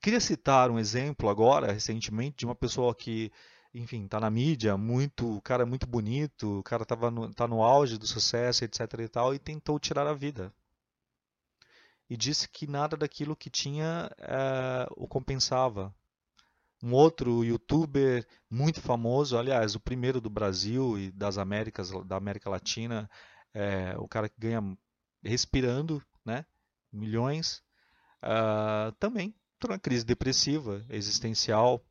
Queria 0.00 0.20
citar 0.20 0.70
um 0.70 0.78
exemplo 0.78 1.28
agora, 1.28 1.72
recentemente, 1.72 2.38
de 2.38 2.46
uma 2.46 2.54
pessoa 2.54 2.94
que, 2.94 3.32
enfim, 3.74 4.04
está 4.04 4.20
na 4.20 4.30
mídia, 4.30 4.76
muito, 4.76 5.40
cara 5.42 5.62
é 5.62 5.66
muito 5.66 5.86
bonito, 5.86 6.60
o 6.60 6.62
cara 6.62 6.82
estava 6.82 7.10
no, 7.10 7.32
tá 7.32 7.46
no 7.48 7.62
auge 7.62 7.98
do 7.98 8.06
sucesso, 8.06 8.64
etc 8.64 8.80
e 9.00 9.08
tal, 9.08 9.34
e 9.34 9.38
tentou 9.38 9.78
tirar 9.78 10.06
a 10.06 10.14
vida 10.14 10.52
e 12.08 12.16
disse 12.16 12.48
que 12.48 12.66
nada 12.66 12.96
daquilo 12.96 13.36
que 13.36 13.50
tinha 13.50 14.10
é, 14.18 14.86
o 14.96 15.08
compensava. 15.08 15.94
Um 16.82 16.92
outro 16.92 17.44
youtuber 17.44 18.26
muito 18.50 18.80
famoso, 18.80 19.36
aliás, 19.36 19.74
o 19.74 19.80
primeiro 19.80 20.20
do 20.20 20.30
Brasil 20.30 20.98
e 20.98 21.10
das 21.10 21.38
Américas, 21.38 21.90
da 22.06 22.16
América 22.16 22.50
Latina, 22.50 23.10
é, 23.52 23.96
o 23.98 24.06
cara 24.06 24.28
que 24.28 24.38
ganha 24.38 24.60
respirando, 25.24 26.02
né, 26.24 26.44
milhões, 26.92 27.62
uh, 28.22 28.92
também 29.00 29.34
entrou 29.56 29.72
na 29.72 29.78
crise 29.78 30.04
depressiva 30.04 30.84
existencial, 30.90 31.82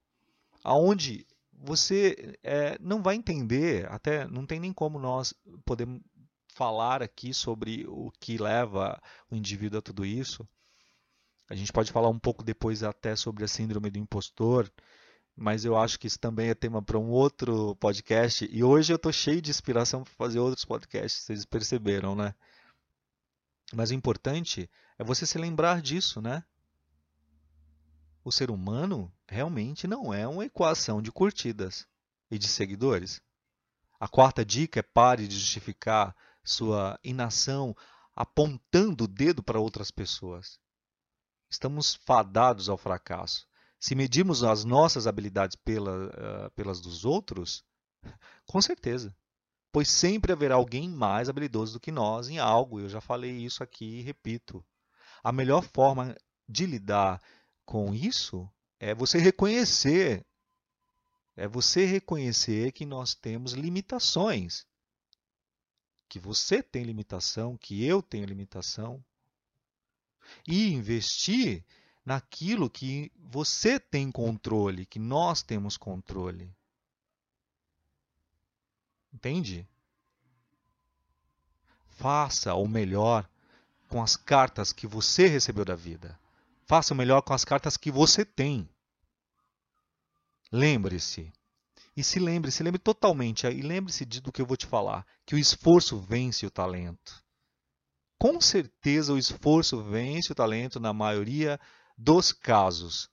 aonde 0.63 1.25
você 1.51 2.37
é, 2.43 2.77
não 2.79 3.01
vai 3.01 3.15
entender, 3.15 3.89
até 3.91 4.27
não 4.27 4.45
tem 4.45 4.59
nem 4.59 4.73
como 4.73 4.99
nós 4.99 5.33
podemos 5.65 6.01
falar 6.53 7.01
aqui 7.01 7.33
sobre 7.33 7.85
o 7.87 8.11
que 8.19 8.37
leva 8.37 9.01
o 9.29 9.35
indivíduo 9.35 9.79
a 9.79 9.81
tudo 9.81 10.05
isso. 10.05 10.47
A 11.49 11.55
gente 11.55 11.71
pode 11.71 11.91
falar 11.91 12.09
um 12.09 12.19
pouco 12.19 12.43
depois 12.43 12.83
até 12.83 13.15
sobre 13.15 13.43
a 13.43 13.47
síndrome 13.47 13.89
do 13.89 13.99
impostor, 13.99 14.71
mas 15.35 15.65
eu 15.65 15.77
acho 15.77 15.99
que 15.99 16.07
isso 16.07 16.19
também 16.19 16.49
é 16.49 16.55
tema 16.55 16.81
para 16.81 16.97
um 16.97 17.09
outro 17.09 17.75
podcast. 17.75 18.47
E 18.51 18.63
hoje 18.63 18.93
eu 18.93 18.95
estou 18.95 19.11
cheio 19.11 19.41
de 19.41 19.51
inspiração 19.51 20.03
para 20.03 20.13
fazer 20.13 20.39
outros 20.39 20.65
podcasts, 20.65 21.23
vocês 21.25 21.45
perceberam, 21.45 22.15
né? 22.15 22.33
Mas 23.73 23.91
o 23.91 23.93
importante 23.93 24.69
é 24.97 25.03
você 25.03 25.25
se 25.25 25.37
lembrar 25.37 25.81
disso, 25.81 26.21
né? 26.21 26.43
O 28.25 28.31
ser 28.31 28.49
humano 28.49 29.13
realmente 29.27 29.85
não 29.85 30.11
é 30.11 30.27
uma 30.27 30.45
equação 30.45 30.99
de 30.99 31.11
curtidas 31.11 31.87
e 32.31 32.39
de 32.39 32.47
seguidores. 32.47 33.21
A 33.99 34.07
quarta 34.07 34.43
dica 34.43 34.79
é 34.79 34.83
pare 34.83 35.27
de 35.27 35.37
justificar 35.37 36.15
sua 36.43 36.99
inação 37.03 37.77
apontando 38.15 39.03
o 39.03 39.07
dedo 39.07 39.43
para 39.43 39.59
outras 39.59 39.91
pessoas. 39.91 40.59
Estamos 41.51 41.93
fadados 42.03 42.67
ao 42.67 42.79
fracasso. 42.79 43.47
Se 43.79 43.93
medirmos 43.93 44.43
as 44.43 44.65
nossas 44.65 45.05
habilidades 45.05 45.55
pela, 45.55 46.07
uh, 46.07 46.51
pelas 46.55 46.81
dos 46.81 47.05
outros, 47.05 47.63
com 48.49 48.59
certeza. 48.59 49.15
Pois 49.71 49.87
sempre 49.87 50.31
haverá 50.31 50.55
alguém 50.55 50.89
mais 50.89 51.29
habilidoso 51.29 51.73
do 51.73 51.79
que 51.79 51.91
nós 51.91 52.27
em 52.27 52.39
algo. 52.39 52.79
Eu 52.79 52.89
já 52.89 52.99
falei 52.99 53.37
isso 53.37 53.61
aqui 53.61 53.99
e 53.99 54.01
repito. 54.01 54.65
A 55.23 55.31
melhor 55.31 55.61
forma 55.61 56.17
de 56.49 56.65
lidar 56.65 57.21
com 57.65 57.93
isso 57.93 58.49
é 58.79 58.93
você 58.93 59.17
reconhecer. 59.17 60.25
É 61.35 61.47
você 61.47 61.85
reconhecer 61.85 62.71
que 62.71 62.85
nós 62.85 63.13
temos 63.13 63.53
limitações 63.53 64.65
que 66.15 66.19
você 66.19 66.63
tem 66.63 66.83
limitação, 66.83 67.57
que 67.57 67.83
eu 67.83 68.01
tenho 68.01 68.25
limitação, 68.25 69.03
e 70.47 70.71
investir 70.71 71.63
naquilo 72.05 72.69
que 72.69 73.11
você 73.17 73.79
tem 73.79 74.11
controle, 74.11 74.85
que 74.85 74.97
nós 74.99 75.41
temos 75.41 75.75
controle. 75.75 76.55
Entende? 79.13 79.67
Faça 81.89 82.53
o 82.53 82.67
melhor 82.67 83.29
com 83.89 84.01
as 84.01 84.15
cartas 84.15 84.71
que 84.71 84.87
você 84.87 85.27
recebeu 85.27 85.65
da 85.65 85.75
vida. 85.75 86.17
Faça 86.65 86.93
o 86.93 86.97
melhor 86.97 87.21
com 87.21 87.33
as 87.33 87.45
cartas 87.45 87.77
que 87.77 87.91
você 87.91 88.25
tem. 88.25 88.69
Lembre-se, 90.51 91.31
e 91.95 92.03
se 92.03 92.19
lembre, 92.19 92.51
se 92.51 92.63
lembre 92.63 92.79
totalmente, 92.79 93.47
e 93.47 93.61
lembre-se 93.61 94.05
do 94.05 94.31
que 94.31 94.41
eu 94.41 94.45
vou 94.45 94.57
te 94.57 94.65
falar, 94.65 95.05
que 95.25 95.35
o 95.35 95.37
esforço 95.37 95.99
vence 95.99 96.45
o 96.45 96.51
talento. 96.51 97.23
Com 98.17 98.39
certeza 98.41 99.13
o 99.13 99.17
esforço 99.17 99.83
vence 99.83 100.31
o 100.31 100.35
talento 100.35 100.79
na 100.79 100.93
maioria 100.93 101.59
dos 101.97 102.31
casos. 102.31 103.09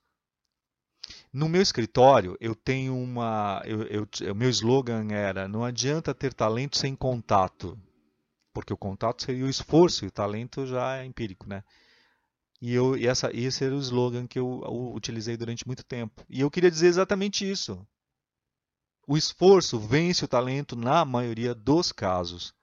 No 1.32 1.48
meu 1.48 1.60
escritório, 1.60 2.36
eu 2.40 2.54
tenho 2.54 2.96
uma. 2.96 3.62
O 4.30 4.34
meu 4.34 4.48
slogan 4.48 5.08
era: 5.12 5.48
não 5.48 5.64
adianta 5.64 6.14
ter 6.14 6.32
talento 6.32 6.78
sem 6.78 6.94
contato. 6.94 7.78
porque 8.52 8.72
o 8.72 8.76
contato 8.76 9.22
seria 9.22 9.44
o 9.44 9.50
esforço 9.50 10.04
e 10.04 10.08
o 10.08 10.10
talento 10.10 10.66
já 10.66 10.98
é 10.98 11.04
empírico, 11.04 11.48
né? 11.48 11.64
E, 12.62 12.72
eu, 12.72 12.96
e 12.96 13.08
essa, 13.08 13.28
esse 13.36 13.64
era 13.64 13.74
o 13.74 13.80
slogan 13.80 14.24
que 14.24 14.38
eu, 14.38 14.62
eu 14.64 14.94
utilizei 14.94 15.36
durante 15.36 15.66
muito 15.66 15.82
tempo. 15.82 16.24
E 16.30 16.40
eu 16.42 16.48
queria 16.48 16.70
dizer 16.70 16.86
exatamente 16.86 17.50
isso. 17.50 17.84
O 19.04 19.16
esforço 19.16 19.80
vence 19.80 20.24
o 20.24 20.28
talento 20.28 20.76
na 20.76 21.04
maioria 21.04 21.56
dos 21.56 21.90
casos. 21.90 22.54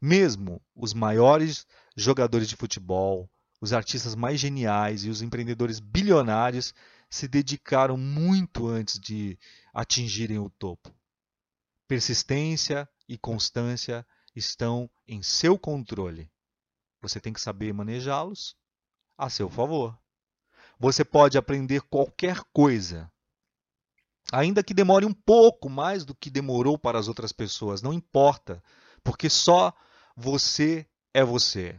Mesmo 0.00 0.62
os 0.76 0.94
maiores 0.94 1.66
jogadores 1.96 2.48
de 2.48 2.54
futebol, 2.54 3.28
os 3.60 3.72
artistas 3.72 4.14
mais 4.14 4.38
geniais 4.38 5.02
e 5.02 5.10
os 5.10 5.22
empreendedores 5.22 5.80
bilionários 5.80 6.72
se 7.10 7.26
dedicaram 7.26 7.96
muito 7.96 8.68
antes 8.68 8.96
de 8.96 9.36
atingirem 9.74 10.38
o 10.38 10.48
topo. 10.48 10.94
Persistência 11.88 12.88
e 13.08 13.18
constância 13.18 14.06
estão 14.36 14.88
em 15.04 15.20
seu 15.20 15.58
controle. 15.58 16.30
Você 17.02 17.18
tem 17.18 17.32
que 17.32 17.40
saber 17.40 17.74
manejá-los 17.74 18.59
a 19.20 19.28
seu 19.28 19.50
favor. 19.50 19.96
Você 20.78 21.04
pode 21.04 21.36
aprender 21.36 21.82
qualquer 21.82 22.40
coisa, 22.54 23.12
ainda 24.32 24.64
que 24.64 24.72
demore 24.72 25.04
um 25.04 25.12
pouco 25.12 25.68
mais 25.68 26.06
do 26.06 26.14
que 26.14 26.30
demorou 26.30 26.78
para 26.78 26.98
as 26.98 27.06
outras 27.06 27.30
pessoas, 27.30 27.82
não 27.82 27.92
importa, 27.92 28.64
porque 29.04 29.28
só 29.28 29.74
você 30.16 30.86
é 31.12 31.22
você. 31.22 31.78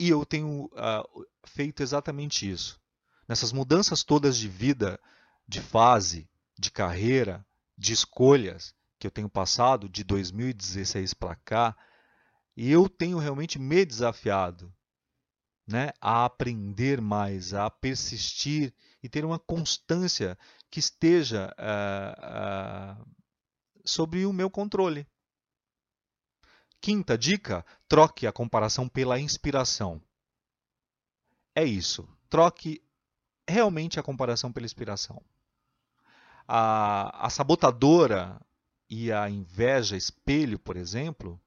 E 0.00 0.08
eu 0.08 0.26
tenho 0.26 0.64
uh, 0.64 1.26
feito 1.44 1.80
exatamente 1.80 2.50
isso. 2.50 2.80
Nessas 3.28 3.52
mudanças 3.52 4.02
todas 4.02 4.36
de 4.36 4.48
vida, 4.48 4.98
de 5.46 5.60
fase, 5.60 6.28
de 6.58 6.72
carreira, 6.72 7.46
de 7.78 7.92
escolhas 7.92 8.74
que 8.98 9.06
eu 9.06 9.12
tenho 9.12 9.28
passado 9.28 9.88
de 9.88 10.02
2016 10.02 11.14
para 11.14 11.36
cá, 11.36 11.76
eu 12.56 12.88
tenho 12.88 13.18
realmente 13.18 13.60
me 13.60 13.84
desafiado 13.84 14.74
né, 15.70 15.92
a 16.00 16.24
aprender 16.24 17.00
mais, 17.00 17.54
a 17.54 17.70
persistir 17.70 18.74
e 19.02 19.08
ter 19.08 19.24
uma 19.24 19.38
constância 19.38 20.36
que 20.70 20.80
esteja 20.80 21.54
uh, 21.58 23.00
uh, 23.00 23.06
sobre 23.84 24.26
o 24.26 24.32
meu 24.32 24.50
controle. 24.50 25.06
Quinta 26.80 27.16
dica: 27.16 27.64
troque 27.88 28.26
a 28.26 28.32
comparação 28.32 28.88
pela 28.88 29.18
inspiração. 29.20 30.02
É 31.54 31.64
isso. 31.64 32.08
Troque 32.28 32.82
realmente 33.48 33.98
a 33.98 34.02
comparação 34.02 34.52
pela 34.52 34.66
inspiração. 34.66 35.22
A, 36.46 37.26
a 37.26 37.30
sabotadora 37.30 38.40
e 38.88 39.12
a 39.12 39.28
inveja 39.30 39.96
espelho, 39.96 40.58
por 40.58 40.76
exemplo, 40.76 41.40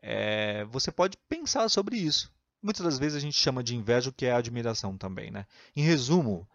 é, 0.00 0.64
você 0.66 0.90
pode 0.90 1.16
pensar 1.28 1.68
sobre 1.68 1.96
isso. 1.96 2.32
Muitas 2.62 2.84
das 2.84 2.98
vezes 2.98 3.16
a 3.16 3.20
gente 3.20 3.36
chama 3.36 3.62
de 3.62 3.76
inveja 3.76 4.10
o 4.10 4.12
que 4.12 4.26
é 4.26 4.32
admiração 4.32 4.96
também, 4.98 5.30
né? 5.30 5.46
Em 5.76 5.82
resumo, 5.82 6.48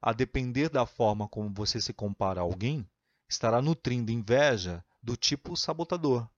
a 0.00 0.12
depender 0.12 0.68
da 0.68 0.84
forma 0.84 1.26
como 1.28 1.52
você 1.52 1.80
se 1.80 1.92
compara 1.92 2.40
a 2.40 2.42
alguém, 2.42 2.86
estará 3.28 3.62
nutrindo 3.62 4.12
inveja 4.12 4.84
do 5.02 5.16
tipo 5.16 5.56
sabotador, 5.56 6.28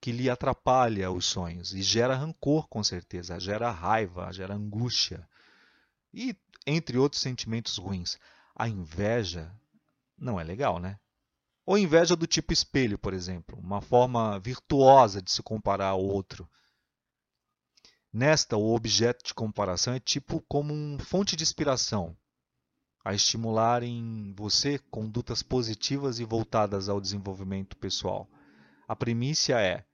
que 0.00 0.12
lhe 0.12 0.30
atrapalha 0.30 1.10
os 1.10 1.26
sonhos 1.26 1.74
e 1.74 1.82
gera 1.82 2.14
rancor, 2.14 2.68
com 2.68 2.84
certeza, 2.84 3.40
gera 3.40 3.70
raiva, 3.70 4.32
gera 4.32 4.54
angústia 4.54 5.28
e 6.12 6.36
entre 6.66 6.96
outros 6.96 7.20
sentimentos 7.20 7.76
ruins. 7.76 8.18
A 8.54 8.68
inveja 8.68 9.52
não 10.16 10.38
é 10.38 10.44
legal, 10.44 10.78
né? 10.78 10.98
Ou 11.66 11.76
inveja 11.76 12.14
do 12.14 12.26
tipo 12.26 12.52
espelho, 12.52 12.98
por 12.98 13.12
exemplo, 13.12 13.58
uma 13.58 13.80
forma 13.80 14.38
virtuosa 14.38 15.20
de 15.20 15.32
se 15.32 15.42
comparar 15.42 15.88
ao 15.88 16.02
outro 16.02 16.48
Nesta, 18.16 18.56
o 18.56 18.72
objeto 18.72 19.24
de 19.24 19.34
comparação 19.34 19.92
é 19.92 19.98
tipo 19.98 20.40
como 20.42 20.72
uma 20.72 21.00
fonte 21.00 21.34
de 21.34 21.42
inspiração, 21.42 22.16
a 23.04 23.12
estimular 23.12 23.82
em 23.82 24.32
você 24.34 24.78
condutas 24.78 25.42
positivas 25.42 26.20
e 26.20 26.24
voltadas 26.24 26.88
ao 26.88 27.00
desenvolvimento 27.00 27.76
pessoal. 27.76 28.30
A 28.86 28.94
primícia 28.94 29.60
é: 29.60 29.84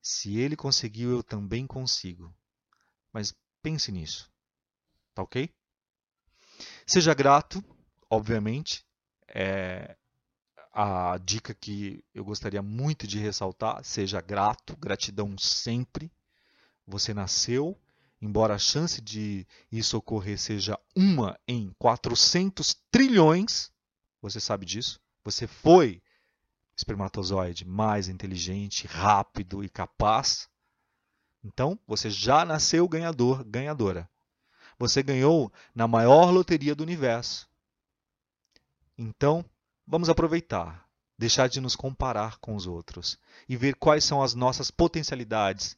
se 0.00 0.38
ele 0.38 0.54
conseguiu, 0.54 1.10
eu 1.10 1.24
também 1.24 1.66
consigo. 1.66 2.32
Mas 3.12 3.34
pense 3.60 3.90
nisso, 3.90 4.30
tá 5.12 5.24
ok? 5.24 5.52
Seja 6.86 7.14
grato, 7.14 7.64
obviamente, 8.08 8.86
é 9.26 9.96
a 10.72 11.18
dica 11.18 11.52
que 11.52 12.04
eu 12.14 12.24
gostaria 12.24 12.62
muito 12.62 13.08
de 13.08 13.18
ressaltar: 13.18 13.82
seja 13.82 14.20
grato, 14.20 14.76
gratidão 14.76 15.36
sempre 15.36 16.12
você 16.86 17.12
nasceu, 17.12 17.78
embora 18.20 18.54
a 18.54 18.58
chance 18.58 19.00
de 19.00 19.46
isso 19.70 19.96
ocorrer 19.96 20.38
seja 20.38 20.78
uma 20.94 21.38
em 21.48 21.74
400 21.78 22.74
trilhões, 22.90 23.70
você 24.22 24.40
sabe 24.40 24.64
disso. 24.64 25.00
Você 25.24 25.46
foi 25.46 26.00
espermatozoide 26.76 27.64
mais 27.64 28.08
inteligente, 28.08 28.86
rápido 28.86 29.64
e 29.64 29.68
capaz. 29.68 30.48
Então, 31.42 31.78
você 31.86 32.10
já 32.10 32.44
nasceu 32.44 32.88
ganhador, 32.88 33.42
ganhadora. 33.44 34.08
Você 34.78 35.02
ganhou 35.02 35.52
na 35.74 35.88
maior 35.88 36.30
loteria 36.30 36.74
do 36.74 36.82
universo. 36.82 37.48
Então, 38.96 39.44
vamos 39.86 40.08
aproveitar, 40.08 40.86
deixar 41.18 41.48
de 41.48 41.60
nos 41.60 41.74
comparar 41.74 42.38
com 42.38 42.54
os 42.54 42.66
outros 42.66 43.18
e 43.48 43.56
ver 43.56 43.74
quais 43.74 44.04
são 44.04 44.22
as 44.22 44.34
nossas 44.34 44.70
potencialidades 44.70 45.76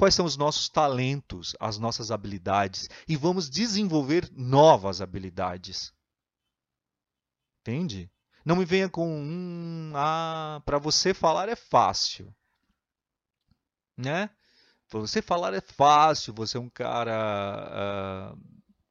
quais 0.00 0.14
são 0.14 0.24
os 0.24 0.34
nossos 0.34 0.66
talentos, 0.70 1.54
as 1.60 1.76
nossas 1.76 2.10
habilidades 2.10 2.88
e 3.06 3.18
vamos 3.18 3.50
desenvolver 3.50 4.30
novas 4.32 5.02
habilidades. 5.02 5.92
Entende? 7.60 8.10
Não 8.42 8.56
me 8.56 8.64
venha 8.64 8.88
com 8.88 9.06
um, 9.06 9.92
ah, 9.94 10.62
para 10.64 10.78
você 10.78 11.12
falar 11.12 11.50
é 11.50 11.54
fácil, 11.54 12.34
né? 13.94 14.30
Para 14.88 15.00
você 15.00 15.20
falar 15.20 15.52
é 15.52 15.60
fácil, 15.60 16.32
você 16.32 16.56
é 16.56 16.60
um 16.60 16.70
cara, 16.70 18.32
uh, 18.32 18.38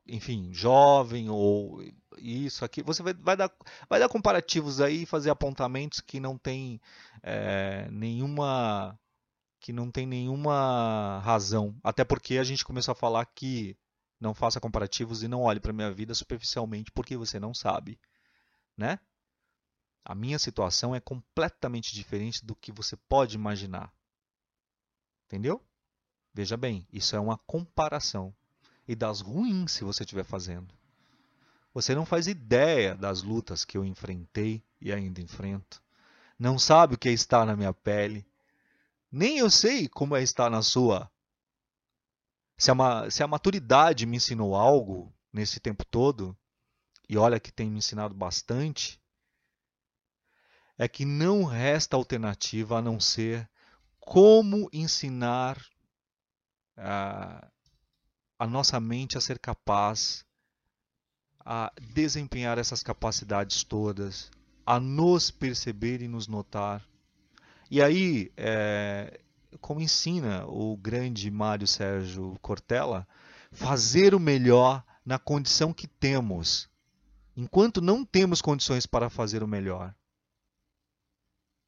enfim, 0.05 0.53
jovem 0.53 1.27
ou 1.27 1.81
isso 2.19 2.63
aqui. 2.63 2.83
Você 2.83 3.01
vai, 3.01 3.15
vai, 3.15 3.35
dar, 3.35 3.51
vai 3.89 3.99
dar 3.99 4.09
comparativos 4.09 4.79
aí, 4.79 5.07
fazer 5.07 5.31
apontamentos 5.31 6.01
que 6.01 6.19
não 6.19 6.37
tem 6.37 6.79
é, 7.23 7.89
nenhuma 7.89 8.95
que 9.59 9.73
não 9.73 9.91
tem 9.91 10.05
nenhuma 10.05 11.19
razão. 11.19 11.75
Até 11.83 12.03
porque 12.03 12.37
a 12.37 12.43
gente 12.43 12.63
começou 12.63 12.93
a 12.93 12.95
falar 12.95 13.25
que 13.25 13.77
não 14.19 14.33
faça 14.33 14.59
comparativos 14.59 15.23
e 15.23 15.27
não 15.27 15.41
olhe 15.41 15.59
para 15.59 15.71
a 15.71 15.73
minha 15.73 15.91
vida 15.91 16.13
superficialmente 16.13 16.91
porque 16.91 17.15
você 17.15 17.39
não 17.39 17.53
sabe, 17.53 17.99
né? 18.77 18.99
A 20.03 20.15
minha 20.15 20.39
situação 20.39 20.95
é 20.95 20.99
completamente 20.99 21.93
diferente 21.93 22.45
do 22.45 22.55
que 22.55 22.71
você 22.71 22.95
pode 22.95 23.35
imaginar. 23.35 23.93
Entendeu? 25.25 25.63
Veja 26.33 26.57
bem, 26.57 26.87
isso 26.91 27.15
é 27.15 27.19
uma 27.19 27.37
comparação. 27.37 28.33
E 28.87 28.95
das 28.95 29.21
ruins 29.21 29.71
se 29.71 29.83
você 29.83 30.03
estiver 30.03 30.23
fazendo. 30.23 30.73
Você 31.73 31.93
não 31.93 32.05
faz 32.05 32.27
ideia 32.27 32.95
das 32.95 33.21
lutas 33.21 33.63
que 33.63 33.77
eu 33.77 33.85
enfrentei 33.85 34.63
e 34.81 34.91
ainda 34.91 35.21
enfrento. 35.21 35.81
Não 36.37 36.57
sabe 36.57 36.95
o 36.95 36.97
que 36.97 37.09
é 37.09 37.11
estar 37.11 37.45
na 37.45 37.55
minha 37.55 37.73
pele. 37.73 38.25
Nem 39.11 39.37
eu 39.39 39.49
sei 39.49 39.87
como 39.87 40.15
é 40.15 40.21
estar 40.21 40.49
na 40.49 40.61
sua. 40.61 41.11
Se 42.57 42.71
a, 42.71 43.09
se 43.09 43.23
a 43.23 43.27
maturidade 43.27 44.05
me 44.05 44.17
ensinou 44.17 44.55
algo 44.55 45.13
nesse 45.31 45.59
tempo 45.59 45.85
todo, 45.85 46.37
e 47.07 47.17
olha 47.17 47.39
que 47.39 47.51
tem 47.51 47.69
me 47.69 47.79
ensinado 47.79 48.13
bastante, 48.13 49.01
é 50.77 50.87
que 50.87 51.05
não 51.05 51.43
resta 51.43 51.95
alternativa 51.95 52.77
a 52.77 52.81
não 52.81 52.99
ser 52.99 53.49
como 53.99 54.69
ensinar 54.71 55.61
a, 56.77 57.51
a 58.37 58.47
nossa 58.47 58.79
mente 58.79 59.17
a 59.17 59.21
ser 59.21 59.39
capaz 59.39 60.25
a 61.39 61.71
desempenhar 61.81 62.57
essas 62.57 62.83
capacidades 62.83 63.63
todas, 63.63 64.31
a 64.65 64.79
nos 64.79 65.31
perceber 65.31 66.01
e 66.01 66.07
nos 66.07 66.27
notar, 66.27 66.87
e 67.69 67.81
aí, 67.81 68.31
é, 68.35 69.19
como 69.61 69.79
ensina 69.79 70.45
o 70.47 70.75
grande 70.75 71.29
Mário 71.29 71.67
Sérgio 71.67 72.35
Cortella, 72.41 73.07
fazer 73.51 74.15
o 74.15 74.19
melhor 74.19 74.83
na 75.05 75.19
condição 75.19 75.71
que 75.71 75.87
temos, 75.87 76.69
enquanto 77.35 77.81
não 77.81 78.03
temos 78.03 78.41
condições 78.41 78.85
para 78.85 79.09
fazer 79.09 79.43
o 79.43 79.47
melhor. 79.47 79.93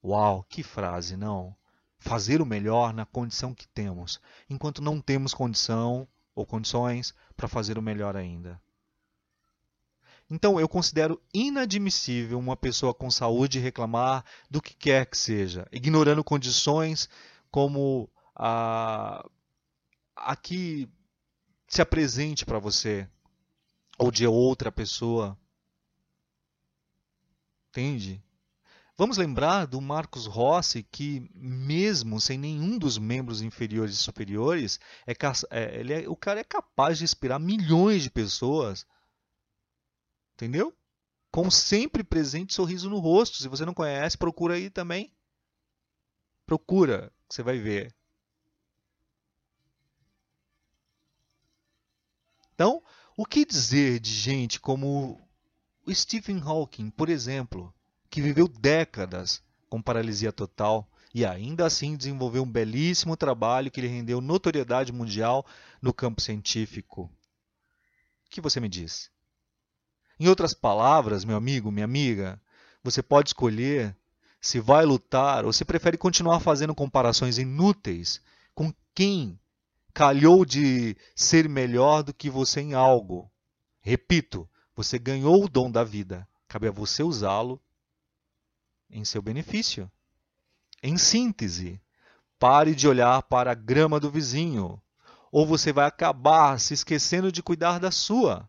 Uau, 0.04 0.44
que 0.50 0.64
frase, 0.64 1.16
não? 1.16 1.56
Fazer 2.00 2.42
o 2.42 2.46
melhor 2.46 2.94
na 2.94 3.06
condição 3.06 3.54
que 3.54 3.68
temos, 3.68 4.20
enquanto 4.50 4.82
não 4.82 5.00
temos 5.00 5.36
condição 5.36 6.08
ou 6.34 6.46
condições 6.46 7.14
para 7.36 7.48
fazer 7.48 7.78
o 7.78 7.82
melhor 7.82 8.16
ainda. 8.16 8.60
Então, 10.34 10.58
eu 10.58 10.70
considero 10.70 11.22
inadmissível 11.34 12.40
uma 12.40 12.56
pessoa 12.56 12.94
com 12.94 13.12
saúde 13.12 13.60
reclamar 13.60 14.24
do 14.50 14.62
que 14.62 14.74
quer 14.74 15.06
que 15.06 15.18
seja, 15.18 15.68
ignorando 15.74 16.24
condições 16.24 17.10
como 17.52 18.10
a, 18.34 19.30
a 20.16 20.36
que 20.38 20.88
se 21.68 21.82
apresente 21.82 22.46
para 22.46 22.60
você 22.60 23.10
ou 24.00 24.10
de 24.10 24.26
outra 24.26 24.72
pessoa. 24.72 25.38
Entende? 27.70 28.24
Vamos 28.98 29.18
lembrar 29.18 29.66
do 29.66 29.82
Marcos 29.82 30.28
Rossi, 30.28 30.82
que 30.82 31.30
mesmo 31.36 32.22
sem 32.22 32.38
nenhum 32.38 32.78
dos 32.78 32.98
membros 32.98 33.42
inferiores 33.42 33.96
e 33.96 33.98
superiores, 33.98 34.80
é, 35.06 35.12
é, 35.50 35.78
ele 35.78 35.94
é, 35.94 36.10
o 36.10 36.16
cara 36.16 36.40
é 36.40 36.44
capaz 36.46 37.00
de 37.00 37.04
inspirar 37.04 37.38
milhões 37.38 38.04
de 38.04 38.10
pessoas. 38.10 38.86
Entendeu? 40.42 40.76
Com 41.32 41.52
sempre 41.52 42.04
presente 42.04 42.56
sorriso 42.56 42.90
no 42.90 42.98
rosto. 42.98 43.38
Se 43.38 43.48
você 43.48 43.64
não 43.64 43.76
conhece, 43.76 44.18
procura 44.18 44.56
aí 44.56 44.72
também. 44.72 45.14
Procura, 46.48 47.14
você 47.30 47.44
vai 47.44 47.60
ver. 47.60 47.96
Então, 52.56 52.84
o 53.16 53.24
que 53.24 53.46
dizer 53.46 54.00
de 54.00 54.12
gente 54.12 54.60
como 54.60 55.22
Stephen 55.88 56.42
Hawking, 56.44 56.90
por 56.90 57.08
exemplo, 57.08 57.72
que 58.10 58.20
viveu 58.20 58.48
décadas 58.48 59.44
com 59.70 59.80
paralisia 59.80 60.32
total 60.32 60.90
e 61.14 61.24
ainda 61.24 61.68
assim 61.68 61.96
desenvolveu 61.96 62.42
um 62.42 62.52
belíssimo 62.52 63.16
trabalho 63.16 63.70
que 63.70 63.80
lhe 63.80 63.88
rendeu 63.88 64.20
notoriedade 64.20 64.92
mundial 64.92 65.46
no 65.80 65.94
campo 65.94 66.20
científico? 66.20 67.04
O 68.26 68.30
que 68.32 68.42
você 68.42 68.60
me 68.60 68.68
diz? 68.68 69.12
Em 70.22 70.28
outras 70.28 70.54
palavras, 70.54 71.26
meu 71.26 71.36
amigo, 71.36 71.72
minha 71.72 71.84
amiga, 71.84 72.40
você 72.84 73.02
pode 73.02 73.30
escolher 73.30 73.98
se 74.40 74.60
vai 74.60 74.86
lutar 74.86 75.46
ou 75.46 75.52
se 75.52 75.66
prefere 75.66 75.98
continuar 75.98 76.40
fazendo 76.40 76.76
comparações 76.76 77.40
inúteis 77.40 78.22
com 78.54 78.72
quem 78.94 79.40
calhou 79.92 80.46
de 80.46 80.96
ser 81.16 81.50
melhor 81.50 82.04
do 82.04 82.14
que 82.14 82.30
você 82.30 82.62
em 82.62 82.76
algo. 82.76 83.32
Repito, 83.82 84.48
você 84.76 85.00
ganhou 85.00 85.44
o 85.44 85.50
dom 85.50 85.72
da 85.72 85.84
vida. 85.84 86.28
Cabe 86.48 86.68
a 86.68 86.72
você 86.72 87.02
usá-lo 87.02 87.60
em 88.92 89.04
seu 89.04 89.24
benefício. 89.24 89.92
Em 90.84 91.00
síntese, 91.00 91.82
pare 92.38 92.76
de 92.76 92.88
olhar 92.88 93.24
para 93.24 93.54
a 93.54 93.56
grama 93.56 94.00
do 94.00 94.12
vizinho, 94.12 94.80
ou 95.32 95.48
você 95.48 95.74
vai 95.74 95.88
acabar 95.88 96.60
se 96.60 96.76
esquecendo 96.76 97.32
de 97.32 97.42
cuidar 97.42 97.80
da 97.80 97.90
sua. 97.90 98.48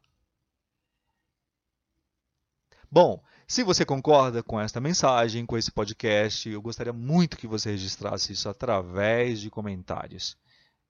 Bom, 2.92 3.24
se 3.48 3.62
você 3.62 3.86
concorda 3.86 4.42
com 4.42 4.60
esta 4.60 4.78
mensagem, 4.78 5.46
com 5.46 5.56
esse 5.56 5.72
podcast, 5.72 6.46
eu 6.46 6.60
gostaria 6.60 6.92
muito 6.92 7.38
que 7.38 7.46
você 7.46 7.70
registrasse 7.70 8.34
isso 8.34 8.50
através 8.50 9.40
de 9.40 9.48
comentários. 9.48 10.36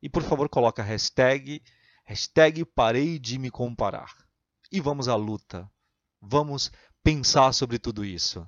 E 0.03 0.09
por 0.09 0.25
favor, 0.25 0.49
coloque 0.49 0.81
a 0.81 0.85
hashtag, 0.85 1.63
hashtag 2.05 2.65
parei 2.65 3.21
de 3.21 3.39
me 3.39 3.53
comparar. 3.53 4.13
E 4.73 4.81
vamos 4.81 5.07
à 5.07 5.15
luta. 5.15 5.71
Vamos 6.21 6.73
pensar 7.05 7.53
sobre 7.53 7.79
tudo 7.79 8.05
isso. 8.05 8.45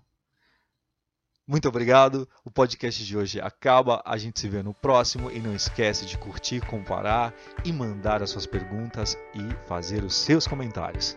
Muito 1.46 1.68
obrigado. 1.68 2.28
O 2.44 2.50
podcast 2.50 3.04
de 3.04 3.16
hoje 3.16 3.40
acaba. 3.40 4.02
A 4.04 4.16
gente 4.16 4.40
se 4.40 4.48
vê 4.48 4.64
no 4.64 4.74
próximo. 4.74 5.30
E 5.30 5.38
não 5.38 5.54
esquece 5.54 6.06
de 6.06 6.18
curtir, 6.18 6.60
comparar 6.66 7.32
e 7.64 7.72
mandar 7.72 8.20
as 8.20 8.30
suas 8.30 8.46
perguntas 8.46 9.16
e 9.32 9.68
fazer 9.68 10.02
os 10.02 10.16
seus 10.16 10.44
comentários. 10.44 11.16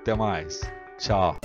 Até 0.00 0.16
mais. 0.16 0.60
Tchau. 0.98 1.36